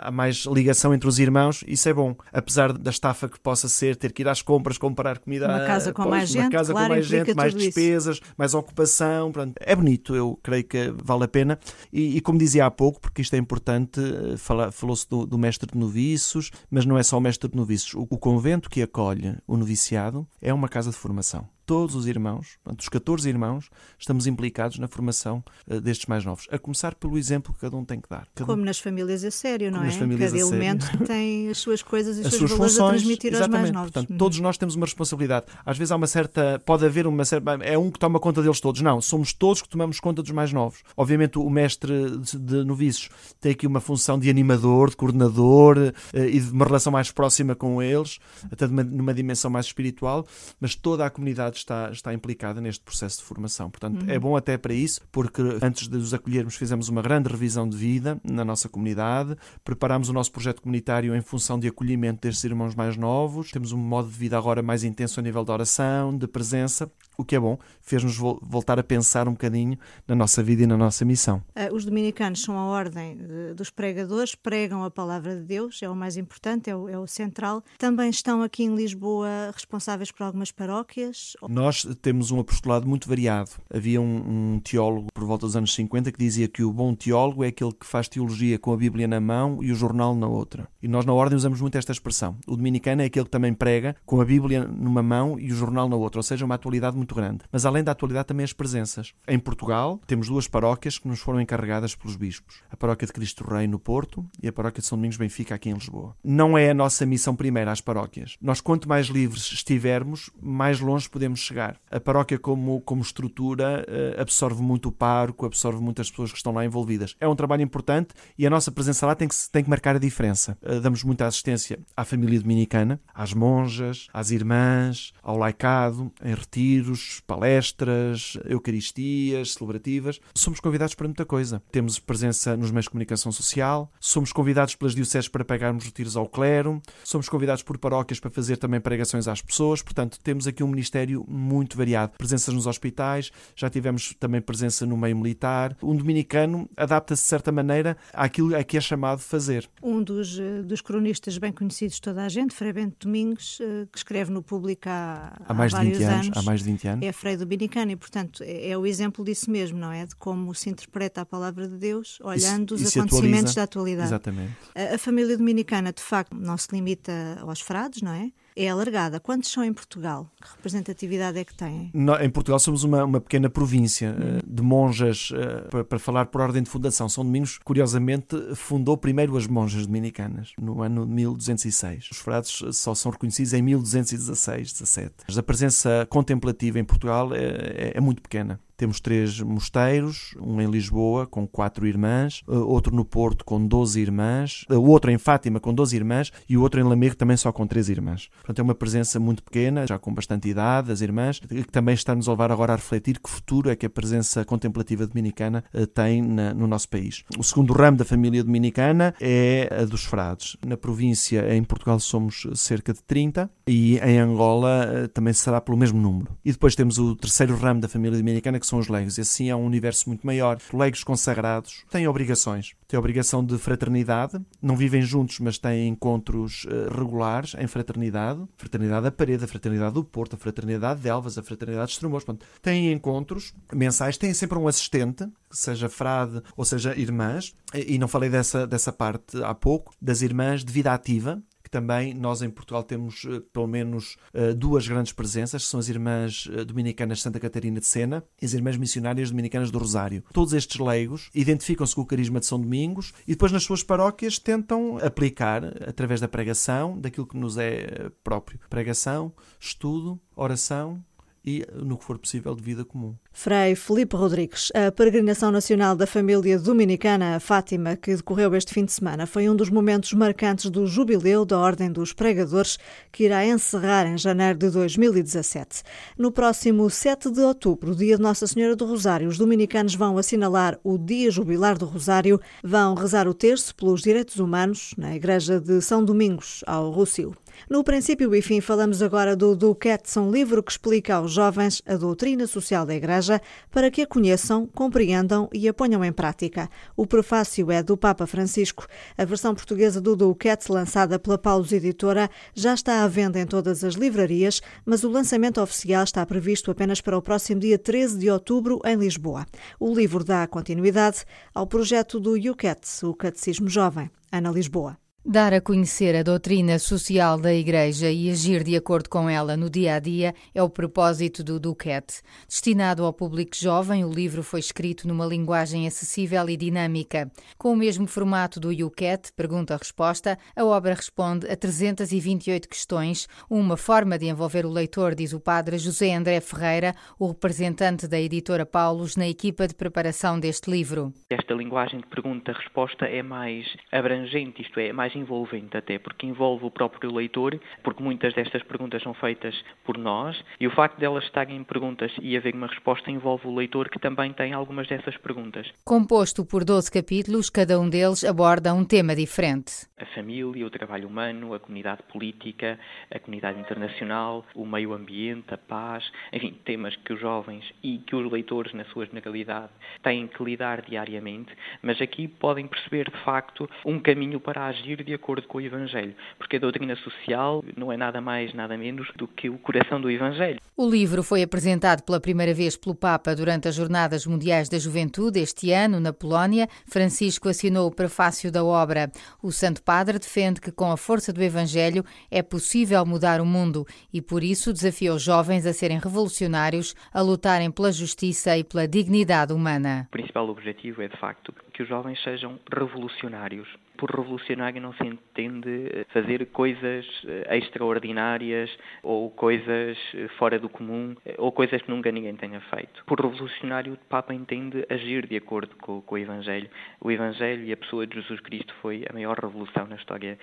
há 0.00 0.10
mais 0.10 0.44
ligação 0.46 0.94
entre 0.94 1.08
os 1.08 1.18
irmãos, 1.18 1.64
isso 1.66 1.88
é 1.88 1.94
bom. 1.94 2.16
Apesar 2.32 2.72
da 2.72 2.90
estafa 2.90 3.28
que 3.28 3.38
possa 3.38 3.68
ser, 3.68 3.96
ter 3.96 4.12
que 4.12 4.22
ir 4.22 4.28
às 4.28 4.42
compras, 4.42 4.78
comprar 4.78 5.18
comida. 5.18 5.46
Uma 5.46 5.66
casa 5.66 5.92
com 5.92 6.08
mais 6.08 6.34
uma 6.34 6.42
gente, 6.42 6.52
casa 6.52 6.72
claro, 6.72 6.88
com 6.88 6.94
mais 6.94 7.06
gente, 7.06 7.34
mais 7.34 7.54
despesas, 7.54 8.16
isso. 8.16 8.34
mais 8.36 8.54
ocupação. 8.54 9.32
Pronto. 9.32 9.54
É 9.60 9.74
bonito, 9.74 10.14
eu 10.14 10.38
creio 10.42 10.64
que 10.64 10.92
vale 11.02 11.24
a 11.24 11.28
pena. 11.28 11.58
E, 11.92 12.16
e 12.16 12.20
como 12.20 12.38
dizia 12.38 12.66
há 12.66 12.70
pouco, 12.70 13.00
porque 13.00 13.22
isto 13.22 13.34
é 13.34 13.38
importante, 13.38 14.00
eh, 14.00 14.36
falou-se 14.72 15.08
do, 15.08 15.26
do, 15.26 15.38
mestre 15.38 15.70
de 15.70 15.78
noviços, 15.78 16.50
mas 16.70 16.84
não 16.84 16.98
é 16.98 17.02
só 17.02 17.18
o 17.18 17.20
mestre 17.20 17.50
de 17.50 17.56
noviços. 17.56 17.94
O, 17.94 18.02
o 18.02 18.18
convento 18.18 18.68
que 18.68 18.82
acolhe 18.82 19.36
o 19.46 19.56
noviciado 19.56 20.26
é 20.40 20.52
uma 20.52 20.68
casa 20.68 20.90
de 20.90 20.96
formação 20.96 21.48
todos 21.66 21.96
os 21.96 22.06
irmãos, 22.06 22.56
portanto, 22.62 22.80
os 22.80 22.88
14 22.88 23.28
irmãos, 23.28 23.68
estamos 23.98 24.26
implicados 24.26 24.78
na 24.78 24.86
formação 24.86 25.42
uh, 25.66 25.80
destes 25.80 26.06
mais 26.06 26.24
novos. 26.24 26.46
A 26.50 26.58
começar 26.58 26.94
pelo 26.94 27.18
exemplo 27.18 27.52
que 27.52 27.60
cada 27.60 27.76
um 27.76 27.84
tem 27.84 28.00
que 28.00 28.08
dar. 28.08 28.28
Cada 28.34 28.46
Como 28.46 28.62
um... 28.62 28.64
nas 28.64 28.78
famílias 28.78 29.24
a 29.24 29.30
sério, 29.30 29.70
Como 29.72 29.82
não 29.82 29.90
é? 29.90 30.18
Cada 30.18 30.38
elemento 30.38 30.86
tem 31.04 31.48
as 31.48 31.58
suas 31.58 31.82
coisas 31.82 32.18
e 32.18 32.20
as 32.26 32.34
suas 32.34 32.52
funções, 32.52 32.78
a 32.78 32.88
transmitir 32.90 33.32
exatamente. 33.32 33.56
aos 33.56 33.62
mais 33.62 33.72
novos. 33.72 33.90
Portanto, 33.90 34.10
uhum. 34.10 34.16
todos 34.16 34.38
nós 34.38 34.56
temos 34.56 34.76
uma 34.76 34.86
responsabilidade. 34.86 35.46
Às 35.64 35.76
vezes 35.76 35.90
há 35.90 35.96
uma 35.96 36.06
certa. 36.06 36.62
Pode 36.64 36.86
haver 36.86 37.06
uma 37.06 37.24
certa. 37.24 37.52
É 37.62 37.76
um 37.76 37.90
que 37.90 37.98
toma 37.98 38.20
conta 38.20 38.40
deles 38.40 38.60
todos. 38.60 38.80
Não, 38.80 39.00
somos 39.00 39.32
todos 39.32 39.60
que 39.60 39.68
tomamos 39.68 39.98
conta 39.98 40.22
dos 40.22 40.30
mais 40.30 40.52
novos. 40.52 40.82
Obviamente, 40.96 41.38
o 41.38 41.50
mestre 41.50 41.92
de 42.18 42.64
noviços 42.64 43.08
tem 43.40 43.52
aqui 43.52 43.66
uma 43.66 43.80
função 43.80 44.18
de 44.18 44.30
animador, 44.30 44.90
de 44.90 44.96
coordenador 44.96 45.78
uh, 45.78 46.18
e 46.18 46.38
de 46.38 46.50
uma 46.50 46.64
relação 46.64 46.92
mais 46.92 47.10
próxima 47.10 47.54
com 47.54 47.82
eles, 47.82 48.18
até 48.50 48.66
numa 48.68 49.12
dimensão 49.12 49.50
mais 49.50 49.66
espiritual, 49.66 50.26
mas 50.60 50.74
toda 50.74 51.04
a 51.04 51.10
comunidade 51.10 51.55
está, 51.58 51.90
está 51.90 52.12
implicada 52.12 52.60
neste 52.60 52.84
processo 52.84 53.18
de 53.18 53.24
formação. 53.24 53.70
Portanto, 53.70 54.02
uhum. 54.02 54.10
é 54.10 54.18
bom 54.18 54.36
até 54.36 54.56
para 54.56 54.74
isso, 54.74 55.00
porque 55.10 55.42
antes 55.62 55.88
de 55.88 55.96
os 55.96 56.12
acolhermos 56.14 56.56
fizemos 56.56 56.88
uma 56.88 57.02
grande 57.02 57.28
revisão 57.28 57.68
de 57.68 57.76
vida 57.76 58.20
na 58.24 58.44
nossa 58.44 58.68
comunidade, 58.68 59.36
preparámos 59.64 60.08
o 60.08 60.12
nosso 60.12 60.32
projeto 60.32 60.62
comunitário 60.62 61.14
em 61.14 61.20
função 61.20 61.58
de 61.58 61.68
acolhimento 61.68 62.20
destes 62.22 62.44
irmãos 62.44 62.74
mais 62.74 62.96
novos, 62.96 63.50
temos 63.50 63.72
um 63.72 63.78
modo 63.78 64.08
de 64.08 64.16
vida 64.16 64.36
agora 64.36 64.62
mais 64.62 64.84
intenso 64.84 65.20
a 65.20 65.22
nível 65.22 65.44
de 65.44 65.50
oração, 65.50 66.16
de 66.16 66.26
presença, 66.26 66.90
o 67.18 67.24
que 67.24 67.36
é 67.36 67.40
bom, 67.40 67.58
fez-nos 67.80 68.16
voltar 68.16 68.78
a 68.78 68.84
pensar 68.84 69.28
um 69.28 69.32
bocadinho 69.32 69.78
na 70.06 70.14
nossa 70.14 70.42
vida 70.42 70.62
e 70.62 70.66
na 70.66 70.76
nossa 70.76 71.04
missão. 71.04 71.42
Ah, 71.54 71.68
os 71.72 71.84
dominicanos 71.84 72.42
são 72.42 72.58
a 72.58 72.64
ordem 72.64 73.18
dos 73.54 73.70
pregadores, 73.70 74.34
pregam 74.34 74.84
a 74.84 74.90
palavra 74.90 75.36
de 75.36 75.42
Deus, 75.42 75.80
é 75.82 75.88
o 75.88 75.96
mais 75.96 76.16
importante, 76.16 76.70
é 76.70 76.76
o, 76.76 76.88
é 76.88 76.98
o 76.98 77.06
central. 77.06 77.62
Também 77.78 78.10
estão 78.10 78.42
aqui 78.42 78.64
em 78.64 78.74
Lisboa 78.74 79.50
responsáveis 79.52 80.10
por 80.10 80.24
algumas 80.24 80.50
paróquias? 80.50 81.36
Nós 81.48 81.84
temos 82.02 82.30
um 82.30 82.40
apostolado 82.40 82.86
muito 82.86 83.08
variado. 83.08 83.50
Havia 83.72 84.00
um, 84.00 84.54
um 84.54 84.60
teólogo 84.60 85.08
por 85.14 85.24
volta 85.24 85.46
dos 85.46 85.56
anos 85.56 85.74
50 85.74 86.12
que 86.12 86.18
dizia 86.18 86.48
que 86.48 86.62
o 86.62 86.72
bom 86.72 86.94
teólogo 86.94 87.44
é 87.44 87.48
aquele 87.48 87.72
que 87.72 87.86
faz 87.86 88.08
teologia 88.08 88.58
com 88.58 88.72
a 88.72 88.76
Bíblia 88.76 89.06
na 89.06 89.20
mão 89.20 89.62
e 89.62 89.72
o 89.72 89.74
jornal 89.74 90.14
na 90.14 90.26
outra. 90.26 90.68
E 90.82 90.88
nós 90.88 91.04
na 91.04 91.12
ordem 91.12 91.36
usamos 91.36 91.60
muito 91.60 91.78
esta 91.78 91.92
expressão. 91.92 92.36
O 92.46 92.56
dominicano 92.56 93.02
é 93.02 93.06
aquele 93.06 93.24
que 93.24 93.30
também 93.30 93.54
prega 93.54 93.96
com 94.04 94.20
a 94.20 94.24
Bíblia 94.24 94.64
numa 94.64 95.02
mão 95.02 95.38
e 95.38 95.52
o 95.52 95.54
jornal 95.54 95.88
na 95.88 95.96
outra, 95.96 96.18
ou 96.18 96.22
seja, 96.22 96.44
uma 96.44 96.54
atualidade 96.54 96.96
muito 96.96 97.05
muito 97.06 97.14
grande. 97.14 97.44
Mas 97.52 97.64
além 97.64 97.84
da 97.84 97.92
atualidade, 97.92 98.26
também 98.26 98.42
as 98.42 98.52
presenças. 98.52 99.14
Em 99.28 99.38
Portugal, 99.38 100.00
temos 100.06 100.28
duas 100.28 100.48
paróquias 100.48 100.98
que 100.98 101.06
nos 101.06 101.20
foram 101.20 101.40
encarregadas 101.40 101.94
pelos 101.94 102.16
bispos: 102.16 102.62
a 102.70 102.76
paróquia 102.76 103.06
de 103.06 103.12
Cristo 103.12 103.44
Rei 103.44 103.68
no 103.68 103.78
Porto 103.78 104.26
e 104.42 104.48
a 104.48 104.52
paróquia 104.52 104.80
de 104.80 104.86
São 104.86 104.98
Domingos 104.98 105.16
Benfica 105.16 105.54
aqui 105.54 105.70
em 105.70 105.74
Lisboa. 105.74 106.16
Não 106.24 106.58
é 106.58 106.70
a 106.70 106.74
nossa 106.74 107.06
missão 107.06 107.36
primeira 107.36 107.70
às 107.70 107.80
paróquias. 107.80 108.36
Nós, 108.40 108.60
quanto 108.60 108.88
mais 108.88 109.06
livres 109.06 109.52
estivermos, 109.52 110.30
mais 110.42 110.80
longe 110.80 111.08
podemos 111.08 111.40
chegar. 111.40 111.76
A 111.90 112.00
paróquia, 112.00 112.38
como, 112.38 112.80
como 112.80 113.02
estrutura, 113.02 113.84
eh, 113.86 114.20
absorve 114.20 114.60
muito 114.60 114.88
o 114.88 114.92
parco, 114.92 115.46
absorve 115.46 115.80
muitas 115.80 116.10
pessoas 116.10 116.32
que 116.32 116.38
estão 116.38 116.52
lá 116.52 116.64
envolvidas. 116.64 117.14
É 117.20 117.28
um 117.28 117.36
trabalho 117.36 117.62
importante 117.62 118.08
e 118.36 118.46
a 118.46 118.50
nossa 118.50 118.72
presença 118.72 119.06
lá 119.06 119.14
tem 119.14 119.28
que, 119.28 119.34
tem 119.52 119.62
que 119.62 119.70
marcar 119.70 119.94
a 119.94 119.98
diferença. 120.00 120.58
Eh, 120.62 120.80
damos 120.80 121.04
muita 121.04 121.26
assistência 121.26 121.78
à 121.96 122.04
família 122.04 122.40
dominicana, 122.40 123.00
às 123.14 123.32
monjas, 123.32 124.08
às 124.12 124.30
irmãs, 124.30 125.12
ao 125.22 125.36
laicado, 125.36 126.12
em 126.24 126.34
retiros 126.34 126.95
palestras, 127.26 128.38
eucaristias 128.44 129.54
celebrativas. 129.54 130.20
Somos 130.34 130.60
convidados 130.60 130.94
para 130.94 131.06
muita 131.06 131.24
coisa. 131.24 131.62
Temos 131.70 131.98
presença 131.98 132.56
nos 132.56 132.70
meios 132.70 132.84
de 132.84 132.90
comunicação 132.90 133.32
social, 133.32 133.90
somos 134.00 134.32
convidados 134.32 134.74
pelas 134.74 134.94
dioceses 134.94 135.28
para 135.28 135.44
pegarmos 135.44 135.84
retiros 135.84 136.16
ao 136.16 136.28
clero, 136.28 136.80
somos 137.04 137.28
convidados 137.28 137.62
por 137.62 137.78
paróquias 137.78 138.20
para 138.20 138.30
fazer 138.30 138.56
também 138.56 138.80
pregações 138.80 139.28
às 139.28 139.42
pessoas. 139.42 139.82
Portanto, 139.82 140.18
temos 140.22 140.46
aqui 140.46 140.62
um 140.62 140.68
ministério 140.68 141.24
muito 141.28 141.76
variado. 141.76 142.12
Presenças 142.18 142.54
nos 142.54 142.66
hospitais, 142.66 143.30
já 143.54 143.68
tivemos 143.68 144.14
também 144.18 144.40
presença 144.40 144.86
no 144.86 144.96
meio 144.96 145.16
militar. 145.16 145.76
Um 145.82 145.96
dominicano 145.96 146.68
adapta-se 146.76 147.22
de 147.22 147.28
certa 147.28 147.52
maneira 147.52 147.96
àquilo 148.12 148.56
a 148.56 148.62
que 148.62 148.76
é 148.76 148.80
chamado 148.80 149.20
fazer. 149.20 149.68
Um 149.82 150.02
dos, 150.02 150.38
eh, 150.38 150.62
dos 150.62 150.80
cronistas 150.80 151.38
bem 151.38 151.52
conhecidos 151.52 151.96
de 151.96 152.02
toda 152.02 152.24
a 152.24 152.28
gente, 152.28 152.54
Frei 152.54 152.72
Bento 152.72 153.06
Domingos, 153.06 153.58
eh, 153.60 153.86
que 153.90 153.98
escreve 153.98 154.30
no 154.30 154.42
Público 154.42 154.88
há, 154.88 155.36
há 155.46 155.54
mais 155.54 155.74
há 155.74 155.82
de 155.82 155.90
20 155.90 156.02
anos, 156.04 156.26
anos, 156.26 156.38
há 156.38 156.42
mais 156.42 156.60
de 156.60 156.66
20 156.66 156.85
anos. 156.86 157.06
É 157.06 157.12
Frei 157.12 157.36
dominicano 157.36 157.90
e, 157.90 157.96
portanto, 157.96 158.42
é, 158.42 158.70
é, 158.70 158.78
o 158.78 158.86
exemplo 158.86 159.24
disso 159.24 159.50
mesmo, 159.50 159.78
não 159.78 159.92
é? 159.92 160.06
De 160.06 160.14
como 160.16 160.54
se 160.54 160.70
interpreta 160.70 161.20
a 161.20 161.26
palavra 161.26 161.68
de 161.68 161.76
Deus 161.76 162.18
olhando 162.22 162.74
isso, 162.74 162.84
os 162.84 162.88
isso 162.88 162.98
acontecimentos 162.98 163.52
atualiza. 163.52 163.54
da 163.54 163.62
atualidade. 163.62 164.08
Exatamente. 164.08 164.56
A, 164.74 164.94
a 164.94 164.98
família 164.98 165.36
dominicana, 165.36 165.92
de 165.92 166.02
facto, 166.02 166.34
não 166.34 166.56
se 166.56 166.68
limita 166.72 167.38
aos 167.40 167.60
frades, 167.60 168.02
não 168.02 168.12
é? 168.12 168.30
É 168.56 168.68
alargada. 168.68 169.20
Quantos 169.20 169.50
são 169.52 169.62
em 169.62 169.72
Portugal? 169.72 170.30
Que 170.40 170.48
representatividade 170.56 171.38
é 171.38 171.44
que 171.44 171.54
têm? 171.54 171.92
em 172.22 172.30
Portugal 172.30 172.58
somos 172.58 172.82
uma, 172.82 173.04
uma 173.04 173.20
pequena 173.20 173.50
província 173.50 174.16
hum. 174.18 174.40
de 174.46 174.62
monjas, 174.62 175.30
uh, 175.30 175.68
para, 175.70 175.84
para, 175.84 175.98
falar 175.98 176.26
por 176.26 176.40
ordem 176.40 176.62
de 176.62 176.70
fundação. 176.70 177.08
São 177.08 177.24
Domingos, 177.24 177.58
curiosamente, 177.58 178.36
fundou 178.54 178.96
primeiro 178.96 179.36
as 179.36 179.46
monjas 179.46 179.86
dominicanas, 179.86 180.52
no 180.58 180.82
ano 180.82 181.04
de 181.04 181.12
1206. 181.12 182.08
Os 182.10 182.18
frades 182.18 182.62
só 182.72 182.94
são 182.94 183.12
reconhecidos 183.12 183.52
em 183.52 183.60
1216, 183.62 184.72
17. 184.72 185.38
A 185.38 185.42
presença 185.42 186.06
contemplativa 186.08 186.78
em 186.78 186.84
Portugal 186.84 187.34
é, 187.34 187.38
é, 187.38 187.92
é 187.96 188.00
muito 188.00 188.22
pequena. 188.22 188.58
Temos 188.76 189.00
três 189.00 189.40
mosteiros, 189.40 190.34
um 190.38 190.60
em 190.60 190.70
Lisboa 190.70 191.26
com 191.26 191.46
quatro 191.46 191.86
irmãs, 191.86 192.42
eh, 192.46 192.52
outro 192.52 192.94
no 192.94 193.04
Porto 193.04 193.44
com 193.44 193.64
12 193.66 194.00
irmãs, 194.00 194.64
o 194.68 194.74
eh, 194.74 194.76
outro 194.76 195.10
em 195.10 195.16
Fátima 195.16 195.58
com 195.58 195.72
12 195.72 195.96
irmãs 195.96 196.32
e 196.48 196.56
o 196.58 196.62
outro 196.62 196.78
em 196.78 196.82
Lamego 196.82 197.16
também 197.16 197.36
só 197.36 197.50
com 197.50 197.66
três 197.66 197.88
irmãs. 197.88 198.28
Portanto, 198.36 198.58
é 198.58 198.62
uma 198.62 198.74
presença 198.74 199.18
muito 199.18 199.42
pequena, 199.42 199.86
já 199.86 199.98
com 199.98 200.12
bastante 200.12 200.48
idade, 200.48 200.92
as 200.92 201.00
irmãs, 201.00 201.38
que 201.38 201.64
também 201.72 201.94
está-nos 201.94 202.28
a 202.28 202.32
levar 202.32 202.52
agora 202.52 202.74
a 202.74 202.76
refletir 202.76 203.18
que 203.18 203.30
futuro 203.30 203.70
é 203.70 203.76
que 203.76 203.86
a 203.86 203.90
presença 203.90 204.44
contemplativa 204.44 205.06
dominicana 205.06 205.64
eh, 205.72 205.86
tem 205.86 206.20
na, 206.20 206.52
no 206.52 206.66
nosso 206.66 206.88
país. 206.88 207.24
O 207.38 207.42
segundo 207.42 207.72
ramo 207.72 207.96
da 207.96 208.04
família 208.04 208.44
dominicana 208.44 209.14
é 209.20 209.68
a 209.80 209.84
dos 209.86 210.04
frades. 210.04 210.56
Na 210.66 210.76
província, 210.76 211.54
em 211.54 211.64
Portugal, 211.64 211.98
somos 211.98 212.46
cerca 212.54 212.92
de 212.92 213.02
30 213.02 213.50
e 213.66 213.98
em 213.98 214.18
Angola 214.18 215.08
também 215.14 215.32
será 215.32 215.60
pelo 215.60 215.78
mesmo 215.78 215.98
número. 215.98 216.36
E 216.44 216.52
depois 216.52 216.74
temos 216.74 216.98
o 216.98 217.16
terceiro 217.16 217.56
ramo 217.56 217.80
da 217.80 217.88
família 217.88 218.18
dominicana, 218.18 218.60
que 218.60 218.65
que 218.66 218.70
são 218.70 218.78
os 218.78 218.88
leigos. 218.88 219.16
E 219.16 219.20
assim 219.20 219.48
é 219.48 219.56
um 219.56 219.64
universo 219.64 220.08
muito 220.08 220.26
maior. 220.26 220.58
Leigos 220.72 221.04
consagrados 221.04 221.84
têm 221.90 222.08
obrigações. 222.08 222.74
Têm 222.88 222.98
obrigação 222.98 223.44
de 223.44 223.58
fraternidade, 223.58 224.38
não 224.62 224.76
vivem 224.76 225.02
juntos, 225.02 225.40
mas 225.40 225.58
têm 225.58 225.88
encontros 225.88 226.64
uh, 226.64 226.96
regulares 226.96 227.54
em 227.58 227.66
fraternidade. 227.66 228.44
Fraternidade 228.56 229.04
da 229.04 229.10
Parede, 229.10 229.44
a 229.44 229.48
Fraternidade 229.48 229.94
do 229.94 230.04
Porto, 230.04 230.34
a 230.34 230.38
Fraternidade 230.38 231.00
de 231.00 231.08
Elvas, 231.08 231.36
a 231.36 231.42
Fraternidade 231.42 231.88
de 231.88 231.92
Extremores. 231.94 232.26
têm 232.62 232.92
encontros 232.92 233.54
mensais, 233.72 234.16
têm 234.16 234.32
sempre 234.32 234.58
um 234.58 234.68
assistente, 234.68 235.26
seja 235.50 235.88
frade 235.88 236.40
ou 236.56 236.64
seja 236.64 236.96
irmãs. 236.96 237.54
E 237.74 237.98
não 237.98 238.08
falei 238.08 238.30
dessa, 238.30 238.66
dessa 238.66 238.92
parte 238.92 239.42
há 239.42 239.54
pouco, 239.54 239.92
das 240.00 240.22
irmãs 240.22 240.64
de 240.64 240.72
vida 240.72 240.92
ativa, 240.92 241.42
que 241.66 241.70
também 241.70 242.14
nós 242.14 242.42
em 242.42 242.48
Portugal 242.48 242.84
temos 242.84 243.24
uh, 243.24 243.40
pelo 243.52 243.66
menos 243.66 244.16
uh, 244.32 244.54
duas 244.54 244.86
grandes 244.86 245.12
presenças, 245.12 245.64
são 245.64 245.80
as 245.80 245.88
Irmãs 245.88 246.48
Dominicanas 246.64 247.18
de 247.18 247.24
Santa 247.24 247.40
Catarina 247.40 247.80
de 247.80 247.86
Sena 247.86 248.22
e 248.40 248.46
as 248.46 248.54
Irmãs 248.54 248.76
Missionárias 248.76 249.30
Dominicanas 249.30 249.72
do 249.72 249.78
Rosário. 249.78 250.22
Todos 250.32 250.52
estes 250.52 250.78
leigos 250.78 251.28
identificam-se 251.34 251.92
com 251.92 252.02
o 252.02 252.06
carisma 252.06 252.38
de 252.38 252.46
São 252.46 252.60
Domingos 252.60 253.12
e 253.26 253.32
depois 253.32 253.50
nas 253.50 253.64
suas 253.64 253.82
paróquias 253.82 254.38
tentam 254.38 254.98
aplicar, 254.98 255.64
através 255.88 256.20
da 256.20 256.28
pregação, 256.28 257.00
daquilo 257.00 257.26
que 257.26 257.36
nos 257.36 257.58
é 257.58 258.10
próprio. 258.22 258.60
Pregação, 258.70 259.32
estudo, 259.58 260.20
oração 260.36 261.04
e, 261.46 261.64
no 261.72 261.96
que 261.96 262.04
for 262.04 262.18
possível, 262.18 262.54
de 262.54 262.62
vida 262.62 262.84
comum. 262.84 263.14
Frei 263.32 263.76
Felipe 263.76 264.16
Rodrigues, 264.16 264.72
a 264.74 264.90
peregrinação 264.90 265.52
nacional 265.52 265.94
da 265.94 266.06
família 266.06 266.58
dominicana 266.58 267.38
Fátima, 267.38 267.94
que 267.94 268.16
decorreu 268.16 268.54
este 268.54 268.74
fim 268.74 268.84
de 268.84 268.92
semana, 268.92 269.26
foi 269.26 269.48
um 269.48 269.54
dos 269.54 269.70
momentos 269.70 270.12
marcantes 270.12 270.68
do 270.70 270.86
jubileu 270.86 271.44
da 271.44 271.58
Ordem 271.58 271.92
dos 271.92 272.12
Pregadores, 272.12 272.78
que 273.12 273.24
irá 273.24 273.46
encerrar 273.46 274.06
em 274.06 274.18
janeiro 274.18 274.58
de 274.58 274.70
2017. 274.70 275.82
No 276.18 276.32
próximo 276.32 276.90
7 276.90 277.30
de 277.30 277.40
outubro, 277.40 277.94
dia 277.94 278.16
de 278.16 278.22
Nossa 278.22 278.46
Senhora 278.46 278.74
do 278.74 278.84
Rosário, 278.84 279.28
os 279.28 279.38
dominicanos 279.38 279.94
vão 279.94 280.18
assinalar 280.18 280.80
o 280.82 280.98
Dia 280.98 281.30
Jubilar 281.30 281.78
do 281.78 281.86
Rosário, 281.86 282.40
vão 282.64 282.94
rezar 282.94 283.28
o 283.28 283.34
terço 283.34 283.74
pelos 283.74 284.02
direitos 284.02 284.36
humanos 284.36 284.94
na 284.96 285.14
Igreja 285.14 285.60
de 285.60 285.80
São 285.80 286.04
Domingos, 286.04 286.64
ao 286.66 286.90
Rússio. 286.90 287.34
No 287.68 287.82
princípio 287.82 288.34
e 288.34 288.42
fim, 288.42 288.60
falamos 288.60 289.02
agora 289.02 289.34
do 289.34 289.56
Duquette, 289.56 290.18
um 290.18 290.30
livro 290.30 290.62
que 290.62 290.70
explica 290.70 291.16
aos 291.16 291.32
jovens 291.32 291.82
a 291.86 291.96
doutrina 291.96 292.46
social 292.46 292.86
da 292.86 292.94
Igreja 292.94 293.40
para 293.70 293.90
que 293.90 294.02
a 294.02 294.06
conheçam, 294.06 294.66
compreendam 294.66 295.48
e 295.52 295.68
a 295.68 295.74
ponham 295.74 296.04
em 296.04 296.12
prática. 296.12 296.68
O 296.96 297.06
prefácio 297.06 297.70
é 297.70 297.82
do 297.82 297.96
Papa 297.96 298.26
Francisco. 298.26 298.86
A 299.18 299.24
versão 299.24 299.54
portuguesa 299.54 300.00
do 300.00 300.14
Duquette, 300.14 300.70
lançada 300.70 301.18
pela 301.18 301.38
Paulus 301.38 301.72
Editora, 301.72 302.30
já 302.54 302.74
está 302.74 303.02
à 303.02 303.08
venda 303.08 303.40
em 303.40 303.46
todas 303.46 303.82
as 303.82 303.94
livrarias, 303.94 304.60
mas 304.84 305.02
o 305.02 305.10
lançamento 305.10 305.60
oficial 305.60 306.04
está 306.04 306.24
previsto 306.24 306.70
apenas 306.70 307.00
para 307.00 307.18
o 307.18 307.22
próximo 307.22 307.60
dia 307.60 307.78
13 307.78 308.18
de 308.18 308.30
outubro, 308.30 308.80
em 308.84 308.96
Lisboa. 308.96 309.46
O 309.80 309.94
livro 309.94 310.22
dá 310.22 310.46
continuidade 310.46 311.24
ao 311.54 311.66
projeto 311.66 312.20
do 312.20 312.34
UCAT, 312.34 312.86
o 313.04 313.14
Catecismo 313.14 313.68
Jovem. 313.68 314.10
Ana 314.30 314.50
Lisboa. 314.50 315.05
Dar 315.28 315.52
a 315.52 315.60
conhecer 315.60 316.14
a 316.14 316.22
doutrina 316.22 316.78
social 316.78 317.36
da 317.36 317.52
Igreja 317.52 318.08
e 318.08 318.30
agir 318.30 318.62
de 318.62 318.76
acordo 318.76 319.10
com 319.10 319.28
ela 319.28 319.56
no 319.56 319.68
dia 319.68 319.96
a 319.96 319.98
dia 319.98 320.32
é 320.54 320.62
o 320.62 320.70
propósito 320.70 321.42
do 321.42 321.58
Duquette. 321.58 322.22
Destinado 322.48 323.04
ao 323.04 323.12
público 323.12 323.56
jovem, 323.56 324.04
o 324.04 324.08
livro 324.08 324.44
foi 324.44 324.60
escrito 324.60 325.08
numa 325.08 325.26
linguagem 325.26 325.84
acessível 325.84 326.48
e 326.48 326.56
dinâmica. 326.56 327.28
Com 327.58 327.72
o 327.72 327.76
mesmo 327.76 328.06
formato 328.06 328.60
do 328.60 328.72
Duquette, 328.72 329.32
pergunta-resposta, 329.32 330.38
a 330.54 330.64
obra 330.64 330.94
responde 330.94 331.50
a 331.50 331.56
328 331.56 332.68
questões, 332.68 333.26
uma 333.50 333.76
forma 333.76 334.16
de 334.16 334.26
envolver 334.26 334.64
o 334.64 334.70
leitor, 334.70 335.12
diz 335.12 335.32
o 335.32 335.40
padre 335.40 335.76
José 335.76 336.14
André 336.14 336.40
Ferreira, 336.40 336.94
o 337.18 337.26
representante 337.26 338.06
da 338.06 338.20
editora 338.20 338.64
Paulus 338.64 339.16
na 339.16 339.26
equipa 339.26 339.66
de 339.66 339.74
preparação 339.74 340.38
deste 340.38 340.70
livro. 340.70 341.12
Esta 341.28 341.52
linguagem 341.52 341.98
de 341.98 342.06
pergunta-resposta 342.06 343.06
é 343.06 343.24
mais 343.24 343.66
abrangente, 343.90 344.62
isto 344.62 344.78
é, 344.78 344.92
mais 344.92 345.15
envolvente 345.16 345.76
até, 345.76 345.98
porque 345.98 346.26
envolve 346.26 346.64
o 346.64 346.70
próprio 346.70 347.14
leitor, 347.14 347.58
porque 347.82 348.02
muitas 348.02 348.34
destas 348.34 348.62
perguntas 348.62 349.02
são 349.02 349.14
feitas 349.14 349.54
por 349.84 349.96
nós, 349.98 350.42
e 350.60 350.66
o 350.66 350.70
facto 350.70 350.98
de 350.98 351.04
elas 351.04 351.24
estarem 351.24 351.56
em 351.56 351.64
perguntas 351.64 352.12
e 352.20 352.36
haver 352.36 352.54
uma 352.54 352.66
resposta 352.66 353.10
envolve 353.10 353.46
o 353.46 353.54
leitor 353.54 353.88
que 353.88 353.98
também 353.98 354.32
tem 354.32 354.52
algumas 354.52 354.88
dessas 354.88 355.16
perguntas. 355.16 355.66
Composto 355.84 356.44
por 356.44 356.64
12 356.64 356.90
capítulos, 356.90 357.50
cada 357.50 357.78
um 357.80 357.88
deles 357.88 358.24
aborda 358.24 358.74
um 358.74 358.84
tema 358.84 359.14
diferente. 359.14 359.86
A 359.98 360.06
família, 360.06 360.66
o 360.66 360.70
trabalho 360.70 361.08
humano, 361.08 361.54
a 361.54 361.60
comunidade 361.60 362.02
política, 362.04 362.78
a 363.10 363.18
comunidade 363.18 363.58
internacional, 363.58 364.44
o 364.54 364.66
meio 364.66 364.92
ambiente, 364.92 365.52
a 365.54 365.58
paz, 365.58 366.04
enfim, 366.32 366.54
temas 366.64 366.94
que 366.96 367.12
os 367.12 367.20
jovens 367.20 367.64
e 367.82 367.98
que 367.98 368.14
os 368.14 368.30
leitores, 368.30 368.72
na 368.72 368.84
sua 368.86 369.06
generalidade, 369.06 369.72
têm 370.02 370.26
que 370.26 370.42
lidar 370.42 370.82
diariamente, 370.82 371.52
mas 371.82 372.00
aqui 372.00 372.28
podem 372.28 372.66
perceber 372.66 373.10
de 373.10 373.18
facto 373.24 373.68
um 373.84 373.98
caminho 373.98 374.40
para 374.40 374.66
agir 374.66 375.02
de 375.06 375.14
acordo 375.14 375.46
com 375.46 375.58
o 375.58 375.60
Evangelho, 375.60 376.14
porque 376.36 376.56
a 376.56 376.58
doutrina 376.58 376.96
social 376.96 377.64
não 377.76 377.92
é 377.92 377.96
nada 377.96 378.20
mais, 378.20 378.52
nada 378.52 378.76
menos 378.76 379.08
do 379.16 379.26
que 379.28 379.48
o 379.48 379.56
coração 379.56 380.00
do 380.00 380.10
Evangelho. 380.10 380.60
O 380.76 380.88
livro 380.90 381.22
foi 381.22 381.42
apresentado 381.42 382.02
pela 382.02 382.20
primeira 382.20 382.52
vez 382.52 382.76
pelo 382.76 382.94
Papa 382.94 383.34
durante 383.34 383.68
as 383.68 383.74
Jornadas 383.74 384.26
Mundiais 384.26 384.68
da 384.68 384.78
Juventude 384.78 385.40
este 385.40 385.70
ano, 385.72 386.00
na 386.00 386.12
Polónia. 386.12 386.68
Francisco 386.86 387.48
assinou 387.48 387.86
o 387.86 387.94
prefácio 387.94 388.50
da 388.50 388.64
obra. 388.64 389.10
O 389.42 389.52
Santo 389.52 389.82
Padre 389.82 390.18
defende 390.18 390.60
que, 390.60 390.72
com 390.72 390.90
a 390.90 390.96
força 390.96 391.32
do 391.32 391.42
Evangelho, 391.42 392.04
é 392.30 392.42
possível 392.42 393.06
mudar 393.06 393.40
o 393.40 393.46
mundo 393.46 393.86
e, 394.12 394.20
por 394.20 394.42
isso, 394.42 394.72
desafia 394.72 395.14
os 395.14 395.22
jovens 395.22 395.64
a 395.64 395.72
serem 395.72 395.98
revolucionários, 395.98 396.94
a 397.14 397.22
lutarem 397.22 397.70
pela 397.70 397.92
justiça 397.92 398.58
e 398.58 398.64
pela 398.64 398.88
dignidade 398.88 399.52
humana. 399.52 400.06
O 400.08 400.12
principal 400.12 400.48
objetivo 400.48 401.00
é, 401.00 401.08
de 401.08 401.16
facto, 401.16 401.54
que 401.72 401.82
os 401.82 401.88
jovens 401.88 402.20
sejam 402.22 402.58
revolucionários 402.74 403.68
por 403.96 404.10
revolucionário 404.10 404.80
não 404.80 404.92
se 404.92 405.04
entende 405.04 405.88
eh, 405.92 406.06
fazer 406.12 406.46
coisas 406.46 407.06
eh, 407.26 407.56
extraordinárias 407.56 408.70
ou 409.02 409.30
coisas 409.30 409.98
eh, 410.14 410.28
fora 410.38 410.58
do 410.58 410.68
comum 410.68 411.14
ou 411.38 411.50
coisas 411.52 411.80
que 411.82 411.90
nunca 411.90 412.12
ninguém 412.12 412.36
tenha 412.36 412.60
feito. 412.60 413.04
Por 413.06 413.20
revolucionário, 413.20 413.94
o 413.94 413.96
Papa 414.08 414.34
entende 414.34 414.86
agir 414.90 415.26
de 415.26 415.36
acordo 415.36 415.74
com, 415.76 416.00
com 416.02 416.14
o 416.14 416.18
Evangelho. 416.18 416.68
O 417.00 417.10
Evangelho 417.10 417.64
e 417.64 417.72
a 417.72 417.76
pessoa 417.76 418.06
de 418.06 418.20
Jesus 418.20 418.40
Cristo 418.40 418.74
foi 418.80 419.04
a 419.08 419.12
maior 419.12 419.38
revolução 419.38 419.86
na 419.86 419.96
história 419.96 420.38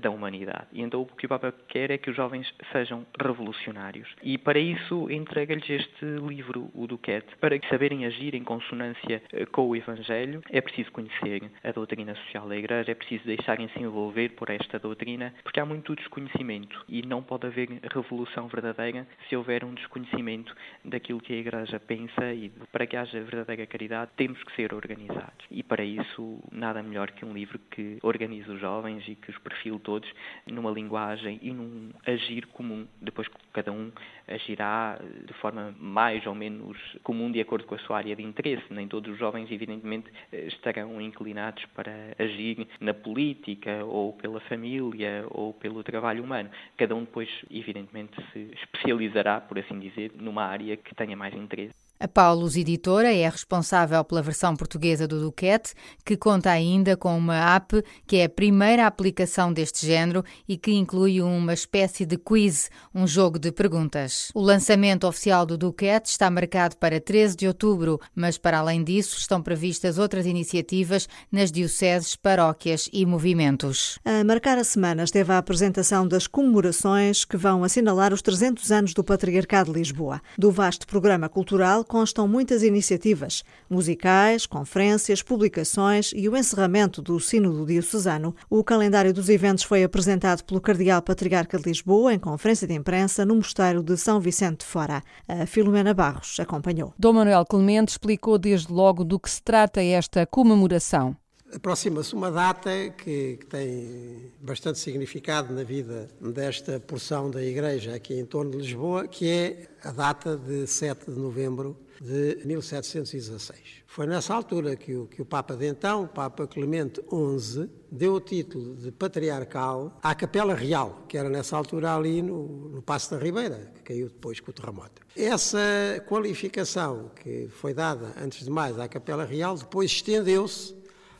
da 0.00 0.10
humanidade. 0.10 0.66
E 0.72 0.82
então 0.82 1.02
o 1.02 1.06
que 1.06 1.26
o 1.26 1.28
Papa 1.28 1.52
quer 1.68 1.90
é 1.90 1.98
que 1.98 2.10
os 2.10 2.16
jovens 2.16 2.52
sejam 2.72 3.06
revolucionários. 3.20 4.08
E 4.22 4.36
para 4.36 4.58
isso 4.58 5.10
entrega-lhes 5.10 5.68
este 5.68 6.04
livro, 6.26 6.70
o 6.74 6.86
Duquette, 6.86 7.36
para 7.40 7.58
saberem 7.68 8.06
agir 8.06 8.34
em 8.34 8.44
consonância 8.44 9.22
com 9.52 9.68
o 9.68 9.76
Evangelho. 9.76 10.42
É 10.50 10.60
preciso 10.60 10.92
conhecer 10.92 11.50
a 11.64 11.72
doutrina 11.72 12.14
social 12.14 12.48
da 12.48 12.56
Igreja, 12.56 12.94
preciso 12.98 13.24
deixarem-se 13.24 13.78
envolver 13.80 14.30
por 14.30 14.50
esta 14.50 14.78
doutrina, 14.78 15.32
porque 15.42 15.60
há 15.60 15.64
muito 15.64 15.94
desconhecimento 15.96 16.84
e 16.88 17.02
não 17.02 17.22
pode 17.22 17.46
haver 17.46 17.68
revolução 17.90 18.48
verdadeira 18.48 19.06
se 19.28 19.36
houver 19.36 19.64
um 19.64 19.74
desconhecimento 19.74 20.54
daquilo 20.84 21.20
que 21.20 21.32
a 21.32 21.36
Igreja 21.36 21.80
pensa 21.80 22.32
e 22.32 22.50
para 22.70 22.86
que 22.86 22.96
haja 22.96 23.20
verdadeira 23.22 23.66
caridade 23.66 24.10
temos 24.16 24.42
que 24.42 24.54
ser 24.54 24.74
organizados. 24.74 25.46
E 25.50 25.62
para 25.62 25.84
isso, 25.84 26.38
nada 26.52 26.82
melhor 26.82 27.10
que 27.12 27.24
um 27.24 27.32
livro 27.32 27.58
que 27.70 27.98
organize 28.02 28.50
os 28.50 28.60
jovens 28.60 29.06
e 29.08 29.14
que 29.14 29.30
os 29.30 29.38
perfile 29.38 29.78
todos 29.78 30.08
numa 30.46 30.70
linguagem 30.70 31.38
e 31.42 31.52
num 31.52 31.90
agir 32.06 32.46
comum. 32.48 32.86
Depois 33.00 33.28
cada 33.52 33.72
um 33.72 33.90
agirá 34.28 34.98
de 35.26 35.32
forma 35.34 35.74
mais 35.78 36.26
ou 36.26 36.34
menos 36.34 36.76
comum 37.02 37.30
de 37.30 37.40
acordo 37.40 37.66
com 37.66 37.74
a 37.74 37.78
sua 37.78 37.98
área 37.98 38.14
de 38.14 38.22
interesse. 38.22 38.64
Nem 38.70 38.86
todos 38.86 39.12
os 39.12 39.18
jovens, 39.18 39.50
evidentemente, 39.50 40.10
estarão 40.32 41.00
inclinados 41.00 41.64
para 41.74 41.92
agir 42.18 42.66
na 42.80 42.94
política 42.94 43.84
ou 43.84 44.12
pela 44.12 44.40
família 44.40 45.24
ou 45.30 45.52
pelo 45.54 45.82
trabalho 45.82 46.22
humano. 46.22 46.50
Cada 46.76 46.94
um 46.94 47.00
depois, 47.00 47.28
evidentemente, 47.50 48.14
se 48.32 48.50
especializará, 48.62 49.40
por 49.40 49.58
assim 49.58 49.78
dizer, 49.78 50.12
numa 50.14 50.44
área 50.44 50.76
que 50.76 50.94
tenha 50.94 51.16
mais 51.16 51.34
interesse. 51.34 51.87
A 52.00 52.06
Paulus 52.06 52.54
Editora 52.54 53.12
é 53.12 53.28
responsável 53.28 54.04
pela 54.04 54.22
versão 54.22 54.54
portuguesa 54.54 55.08
do 55.08 55.20
Duquette, 55.20 55.74
que 56.04 56.16
conta 56.16 56.48
ainda 56.48 56.96
com 56.96 57.18
uma 57.18 57.56
app 57.56 57.82
que 58.06 58.18
é 58.18 58.24
a 58.24 58.28
primeira 58.28 58.86
aplicação 58.86 59.52
deste 59.52 59.84
género 59.84 60.24
e 60.48 60.56
que 60.56 60.70
inclui 60.70 61.20
uma 61.20 61.52
espécie 61.52 62.06
de 62.06 62.16
quiz, 62.16 62.70
um 62.94 63.04
jogo 63.04 63.36
de 63.36 63.50
perguntas. 63.50 64.30
O 64.32 64.40
lançamento 64.40 65.08
oficial 65.08 65.44
do 65.44 65.58
Duquette 65.58 66.10
está 66.10 66.30
marcado 66.30 66.76
para 66.76 67.00
13 67.00 67.36
de 67.36 67.48
outubro, 67.48 68.00
mas 68.14 68.38
para 68.38 68.60
além 68.60 68.84
disso 68.84 69.18
estão 69.18 69.42
previstas 69.42 69.98
outras 69.98 70.24
iniciativas 70.24 71.08
nas 71.32 71.50
dioceses, 71.50 72.14
paróquias 72.14 72.88
e 72.92 73.04
movimentos. 73.04 73.98
A 74.04 74.22
marcar 74.22 74.56
a 74.56 74.62
semana 74.62 75.02
esteve 75.02 75.32
a 75.32 75.38
apresentação 75.38 76.06
das 76.06 76.28
comemorações 76.28 77.24
que 77.24 77.36
vão 77.36 77.64
assinalar 77.64 78.14
os 78.14 78.22
300 78.22 78.70
anos 78.70 78.94
do 78.94 79.02
Patriarcado 79.02 79.72
de 79.72 79.78
Lisboa. 79.80 80.20
Do 80.38 80.52
vasto 80.52 80.86
programa 80.86 81.28
cultural 81.28 81.84
constam 81.88 82.28
muitas 82.28 82.62
iniciativas 82.62 83.42
musicais, 83.68 84.46
conferências, 84.46 85.22
publicações 85.22 86.12
e 86.14 86.28
o 86.28 86.36
encerramento 86.36 87.02
do 87.02 87.18
Sínodo 87.18 87.66
Diocesano. 87.66 88.36
O 88.48 88.62
calendário 88.62 89.12
dos 89.12 89.28
eventos 89.28 89.64
foi 89.64 89.82
apresentado 89.82 90.44
pelo 90.44 90.60
Cardeal 90.60 91.02
Patriarca 91.02 91.58
de 91.58 91.64
Lisboa 91.64 92.14
em 92.14 92.18
conferência 92.18 92.68
de 92.68 92.74
imprensa 92.74 93.24
no 93.24 93.34
Mosteiro 93.34 93.82
de 93.82 93.96
São 93.96 94.20
Vicente 94.20 94.60
de 94.60 94.66
Fora. 94.66 95.02
A 95.26 95.46
Filomena 95.46 95.94
Barros 95.94 96.38
acompanhou. 96.38 96.92
Dom 96.98 97.14
Manuel 97.14 97.44
Clemente 97.46 97.92
explicou 97.92 98.38
desde 98.38 98.72
logo 98.72 99.02
do 99.02 99.18
que 99.18 99.30
se 99.30 99.42
trata 99.42 99.82
esta 99.82 100.26
comemoração. 100.26 101.16
Aproxima-se 101.54 102.14
uma 102.14 102.30
data 102.30 102.70
que, 102.90 103.38
que, 103.38 103.46
tem 103.46 104.30
bastante 104.40 104.78
significado 104.78 105.54
na 105.54 105.62
vida 105.62 106.08
desta 106.20 106.78
porção 106.78 107.30
da 107.30 107.42
Igreja 107.42 107.94
aqui 107.94 108.14
em 108.14 108.26
torno 108.26 108.50
de 108.50 108.58
Lisboa, 108.58 109.08
que 109.08 109.28
é 109.28 109.68
a 109.82 109.90
data 109.90 110.36
de 110.36 110.66
7 110.66 111.10
de 111.10 111.18
novembro 111.18 111.74
de 112.00 112.38
1716. 112.44 113.58
Foi 113.86 114.06
nessa 114.06 114.34
altura 114.34 114.76
que 114.76 114.94
o, 114.94 115.06
que 115.06 115.20
o 115.22 115.24
Papa 115.24 115.56
de 115.56 115.66
então, 115.66 116.04
o 116.04 116.08
Papa 116.08 116.46
Clemente 116.46 117.00
XI, 117.00 117.68
deu 117.90 118.14
o 118.14 118.20
título 118.20 118.76
de 118.76 118.92
patriarcal 118.92 119.98
à 120.02 120.14
Capela 120.14 120.54
Real, 120.54 121.04
que 121.08 121.16
era 121.16 121.28
nessa 121.28 121.56
altura 121.56 121.96
ali 121.96 122.22
no, 122.22 122.68
no 122.68 122.82
Passo 122.82 123.10
da 123.10 123.18
Ribeira, 123.18 123.72
que 123.74 123.82
caiu 123.82 124.08
depois 124.08 124.38
com 124.38 124.50
o 124.50 124.54
terremoto. 124.54 125.02
Essa 125.16 125.58
qualificação 126.06 127.10
que 127.16 127.48
foi 127.48 127.72
dada, 127.74 128.12
antes 128.22 128.44
de 128.44 128.50
mais, 128.50 128.78
à 128.78 128.86
Capela 128.86 129.24
Real, 129.24 129.56
depois 129.56 129.90
estendeu-se 129.90 130.76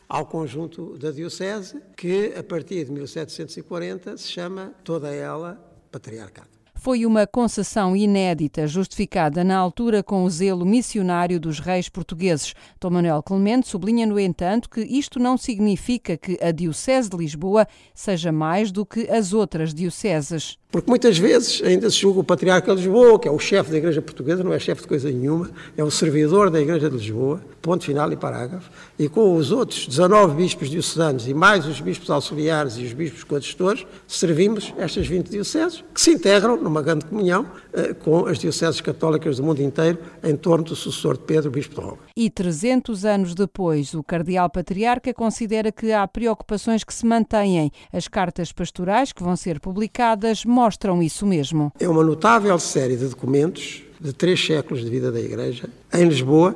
ao 0.09 0.27
conjunto 0.27 0.97
da 0.97 1.11
Diocese, 1.11 1.81
que 1.97 2.35
a 2.37 2.43
partir 2.43 2.85
de 2.85 2.93
1740 2.93 4.17
se 4.17 4.29
chama 4.29 4.73
toda 4.83 5.15
ela 5.15 5.55
patriarcado. 5.91 6.58
Foi 6.81 7.05
uma 7.05 7.27
concessão 7.27 7.97
inédita, 7.97 8.65
justificada 8.69 9.43
na 9.43 9.57
altura 9.57 10.01
com 10.01 10.23
o 10.23 10.31
zelo 10.31 10.65
missionário 10.65 11.41
dos 11.41 11.59
reis 11.59 11.89
portugueses. 11.89 12.55
Dom 12.81 12.91
Manuel 12.91 13.21
Clemente 13.21 13.67
sublinha, 13.67 14.07
no 14.07 14.19
entanto, 14.19 14.71
que 14.71 14.83
isto 14.83 15.19
não 15.19 15.37
significa 15.37 16.17
que 16.17 16.39
a 16.41 16.53
Diocese 16.53 17.11
de 17.11 17.17
Lisboa 17.17 17.67
seja 17.93 18.31
mais 18.31 18.71
do 18.71 18.87
que 18.87 19.11
as 19.11 19.33
outras 19.33 19.75
dioceses. 19.75 20.57
Porque 20.71 20.91
muitas 20.91 21.17
vezes 21.17 21.63
ainda 21.65 21.89
se 21.89 21.97
julga 21.97 22.21
o 22.21 22.25
Patriarca 22.25 22.75
de 22.75 22.83
Lisboa, 22.83 23.19
que 23.19 23.27
é 23.27 23.31
o 23.31 23.39
chefe 23.39 23.71
da 23.71 23.79
Igreja 23.79 24.03
Portuguesa, 24.03 24.45
não 24.45 24.53
é 24.53 24.59
chefe 24.59 24.83
de 24.83 24.89
coisa 24.89 25.11
nenhuma, 25.11 25.51
é 25.75 25.83
o 25.83 25.91
servidor 25.91 26.51
da 26.51 26.61
Igreja 26.61 26.91
de 26.91 26.97
Lisboa, 26.97 27.41
ponto 27.63 27.85
final 27.85 28.13
e 28.13 28.17
parágrafo, 28.17 28.71
e 28.99 29.09
com 29.09 29.35
os 29.35 29.51
outros 29.51 29.87
19 29.87 30.35
bispos 30.37 30.69
diocesanos 30.69 31.27
e 31.27 31.33
mais 31.33 31.67
os 31.67 31.81
bispos 31.81 32.11
auxiliares 32.11 32.77
e 32.77 32.85
os 32.85 32.93
bispos 32.93 33.25
coadjutores, 33.25 33.87
servimos 34.07 34.75
estas 34.77 35.07
20 35.07 35.31
dioceses, 35.31 35.83
que 35.95 36.01
se 36.01 36.11
integram 36.11 36.59
numa 36.69 36.83
grande 36.83 37.07
comunhão 37.07 37.47
eh, 37.73 37.95
com 37.95 38.27
as 38.27 38.39
dioceses 38.39 38.81
católicas 38.81 39.39
do 39.39 39.43
mundo 39.43 39.63
inteiro, 39.63 39.99
em 40.23 40.37
torno 40.37 40.65
do 40.65 40.77
sucessor 40.77 41.17
de 41.17 41.25
Pedro, 41.25 41.51
bispo 41.51 41.75
de 41.75 41.81
Roma. 41.81 41.99
E 42.17 42.31
300 42.31 43.05
anos 43.05 43.35
depois, 43.35 43.95
o 43.95 44.03
Cardeal 44.03 44.51
Patriarca 44.51 45.13
considera 45.13 45.73
que 45.73 45.93
há 45.93 46.07
preocupações 46.07 46.85
que 46.85 46.93
se 46.93 47.07
mantêm. 47.07 47.71
As 47.93 48.07
cartas 48.09 48.53
pastorais 48.53 49.13
que 49.13 49.23
vão 49.23 49.37
ser 49.37 49.61
publicadas 49.61 50.45
mostram 50.45 51.03
isso 51.03 51.27
mesmo. 51.27 51.73
É 51.81 51.89
uma 51.89 52.05
notável 52.05 52.59
série 52.59 52.97
de 52.97 53.07
documentos 53.07 53.83
de 54.01 54.13
três 54.13 54.45
séculos 54.45 54.85
de 54.85 54.91
vida 54.91 55.11
da 55.11 55.21
Igreja 55.21 55.69
em 55.93 56.05
Lisboa, 56.05 56.55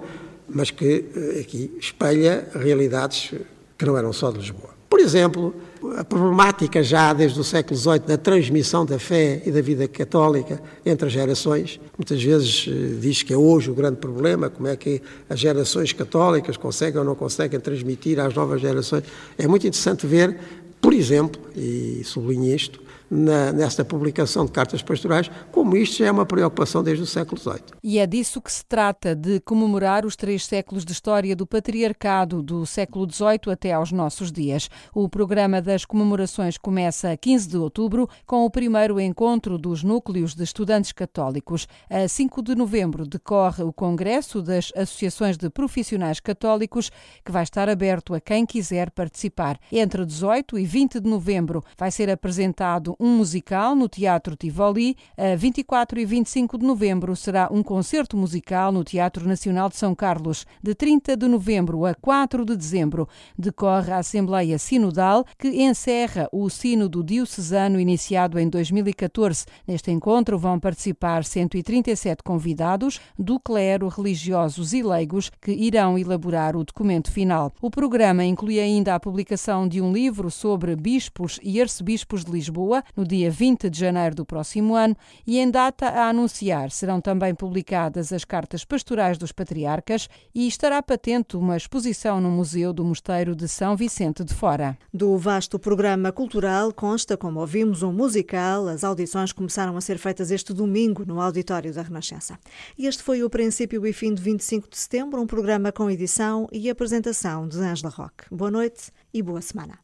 mas 0.48 0.70
que 0.70 1.07
eh, 1.16 1.40
aqui 1.40 1.77
espelha 1.81 2.48
realidades 2.55 3.35
que 3.77 3.85
não 3.85 3.96
eram 3.96 4.12
só 4.12 4.31
de 4.31 4.38
Lisboa. 4.38 4.70
Por 4.88 5.01
exemplo, 5.01 5.55
a 5.97 6.05
problemática 6.05 6.83
já 6.83 7.12
desde 7.12 7.38
o 7.40 7.45
século 7.45 7.79
XVIII 7.79 7.99
da 8.01 8.16
transmissão 8.16 8.87
da 8.87 8.99
fé 8.99 9.42
e 9.45 9.51
da 9.51 9.61
vida 9.61 9.88
católica 9.88 10.62
entre 10.87 11.07
as 11.07 11.12
gerações. 11.12 11.81
Muitas 11.99 12.23
vezes 12.23 12.66
eh, 12.68 12.99
diz 13.01 13.23
que 13.23 13.33
é 13.33 13.37
hoje 13.37 13.71
o 13.71 13.75
grande 13.75 13.97
problema, 13.97 14.49
como 14.49 14.68
é 14.68 14.77
que 14.77 15.03
as 15.29 15.38
gerações 15.38 15.92
católicas 15.92 16.57
conseguem 16.57 16.99
ou 16.99 17.05
não 17.05 17.14
conseguem 17.14 17.59
transmitir 17.59 18.21
às 18.21 18.35
novas 18.35 18.61
gerações. 18.61 19.05
É 19.37 19.47
muito 19.47 19.66
interessante 19.66 20.07
ver, 20.07 20.37
por 20.81 20.92
exemplo, 20.92 21.40
e 21.57 22.03
sublinho 22.05 22.55
isto, 22.55 22.81
na, 23.12 23.53
nesta 23.53 23.85
publicação 23.85 24.46
de 24.46 24.53
cartas 24.53 24.83
pastorais, 24.83 25.31
como 25.51 25.77
isto 25.77 25.98
já 25.98 26.07
é 26.07 26.11
uma 26.11 26.25
preocupação 26.25 26.83
desde 26.83 27.05
o 27.05 27.07
século 27.07 27.38
XVIII. 27.38 27.62
E 27.83 27.98
é 27.98 28.07
disso 28.07 28.40
que 28.40 28.51
se 28.51 28.64
trata, 28.64 29.14
de 29.14 29.38
comemorar 29.40 30.07
os 30.07 30.16
três 30.16 30.46
séculos 30.46 30.83
de 30.83 30.92
história 30.92 31.37
do 31.37 31.46
patriarcado, 31.46 32.42
do 32.42 32.64
século 32.64 33.07
XVIII 33.11 33.53
até 33.53 33.72
aos 33.72 33.92
nossos 33.92 34.33
dias. 34.33 34.70
O 34.94 35.09
programa 35.11 35.61
das 35.61 35.85
comemorações 35.85 36.57
começa 36.57 37.11
a 37.11 37.16
15 37.16 37.48
de 37.48 37.57
outubro, 37.59 38.09
com 38.27 38.46
o 38.46 38.51
primeiro 38.51 38.98
encontro 38.98 39.59
dos 39.59 39.83
núcleos 39.83 40.35
de 40.35 40.42
estudantes 40.42 40.92
católicos. 40.92 41.68
A 41.90 42.09
5 42.09 42.42
de 42.42 42.55
novembro 42.55 43.07
decorre 43.07 43.62
o 43.62 43.72
Congresso 43.72 44.40
das 44.40 44.72
Associações 44.75 45.37
de 45.37 45.51
Profissionais 45.51 46.18
Católicos, 46.18 46.90
que 47.22 47.33
vai 47.33 47.42
estar 47.42 47.68
aberto 47.68 48.14
a 48.14 48.20
quem 48.20 48.46
quiser 48.46 48.90
participar. 48.90 49.59
Entre 49.70 50.07
18 50.07 50.59
e 50.59 50.64
20 50.64 51.01
de 51.01 51.11
novembro 51.11 51.62
vai 51.77 51.90
ser 51.90 52.09
apresentado 52.09 52.96
um 53.03 53.17
musical 53.17 53.75
no 53.75 53.88
Teatro 53.88 54.37
Tivoli. 54.37 54.97
A 55.19 55.35
24 55.35 55.99
e 55.99 56.05
25 56.07 56.57
de 56.57 56.65
novembro 56.65 57.17
será 57.17 57.49
um 57.51 57.61
concerto 57.61 58.17
musical 58.17 58.71
no 58.71 58.85
Teatro 58.85 59.27
Nacional 59.27 59.69
de 59.69 59.77
São 59.77 59.93
Carlos. 59.93 60.47
De 60.62 60.73
30 60.73 61.17
de 61.17 61.27
novembro 61.27 61.85
a 61.85 61.95
4 61.97 62.45
de 62.45 62.57
dezembro 62.57 63.09
decorre 63.37 63.91
a 63.91 63.99
Assembleia 63.99 64.57
Sinodal, 64.57 65.27
que 65.37 65.49
encerra 65.49 66.29
o 66.31 66.49
Sínodo 66.49 67.03
Diocesano 67.03 67.81
iniciado 67.81 68.38
em 68.38 68.49
2014. 68.49 69.47
Neste 69.67 69.91
encontro 69.91 70.38
vão 70.38 70.61
participar 70.61 71.25
137 71.25 72.23
convidados 72.23 73.01
do 73.19 73.41
clero, 73.41 73.88
religiosos 73.88 74.73
e 74.73 74.81
leigos 74.81 75.29
que 75.41 75.51
irão 75.51 75.99
elaborar 75.99 76.57
o 76.57 76.65
documento 76.65 77.11
final. 77.11 77.53
O 77.61 77.69
programa 77.69 78.25
inclui 78.25 78.61
ainda 78.61 78.95
a 78.95 79.01
publicação 79.01 79.67
de 79.67 79.81
um 79.81 79.93
livro 79.93 80.31
sobre 80.31 80.77
bispos 80.77 81.41
e 81.43 81.61
arcebispos 81.61 82.25
de 82.25 82.31
Lisboa, 82.31 82.82
no 82.97 83.07
dia 83.07 83.31
20 83.31 83.68
de 83.68 83.79
janeiro 83.79 84.14
do 84.14 84.25
próximo 84.25 84.75
ano, 84.75 84.97
e 85.27 85.38
em 85.38 85.51
data 85.51 85.88
a 85.88 86.09
anunciar 86.09 86.71
serão 86.71 87.01
também 87.01 87.35
publicadas 87.35 88.12
as 88.12 88.25
cartas 88.25 88.64
pastorais 88.64 89.18
dos 89.18 89.33
patriarcas 89.33 90.09
e 90.35 90.47
estará 90.47 90.83
patente 90.83 91.37
uma 91.37 91.57
exposição 91.57 92.21
no 92.21 92.31
Museu 92.31 92.73
do 92.73 92.85
Mosteiro 92.85 93.35
de 93.35 93.49
São 93.49 93.77
Vicente 93.77 94.25
de 94.25 94.35
Fora. 94.35 94.77
Do 94.92 95.16
vasto 95.16 95.59
programa 95.59 96.12
cultural 96.12 96.73
consta, 96.73 97.16
como 97.16 97.40
ouvimos, 97.40 97.83
um 97.83 97.92
musical. 97.92 98.68
As 98.68 98.85
audições 98.85 99.33
começaram 99.33 99.77
a 99.77 99.81
ser 99.81 99.99
feitas 99.99 100.31
este 100.31 100.53
domingo 100.53 101.05
no 101.07 101.21
Auditório 101.21 101.73
da 101.73 101.83
Renascença. 101.83 102.38
Este 102.79 103.03
foi 103.03 103.23
o 103.23 103.31
princípio 103.31 103.87
e 103.87 103.92
fim 103.92 104.14
de 104.14 104.23
25 104.23 104.68
de 104.68 104.79
setembro, 104.79 105.21
um 105.21 105.27
programa 105.27 105.73
com 105.73 105.90
edição 105.90 106.49
e 106.53 106.68
apresentação 106.71 107.47
de 107.49 107.59
Angela 107.59 107.90
Roque. 107.90 108.25
Boa 108.31 108.51
noite 108.51 108.90
e 109.12 109.23
boa 109.23 109.40
semana. 109.40 109.82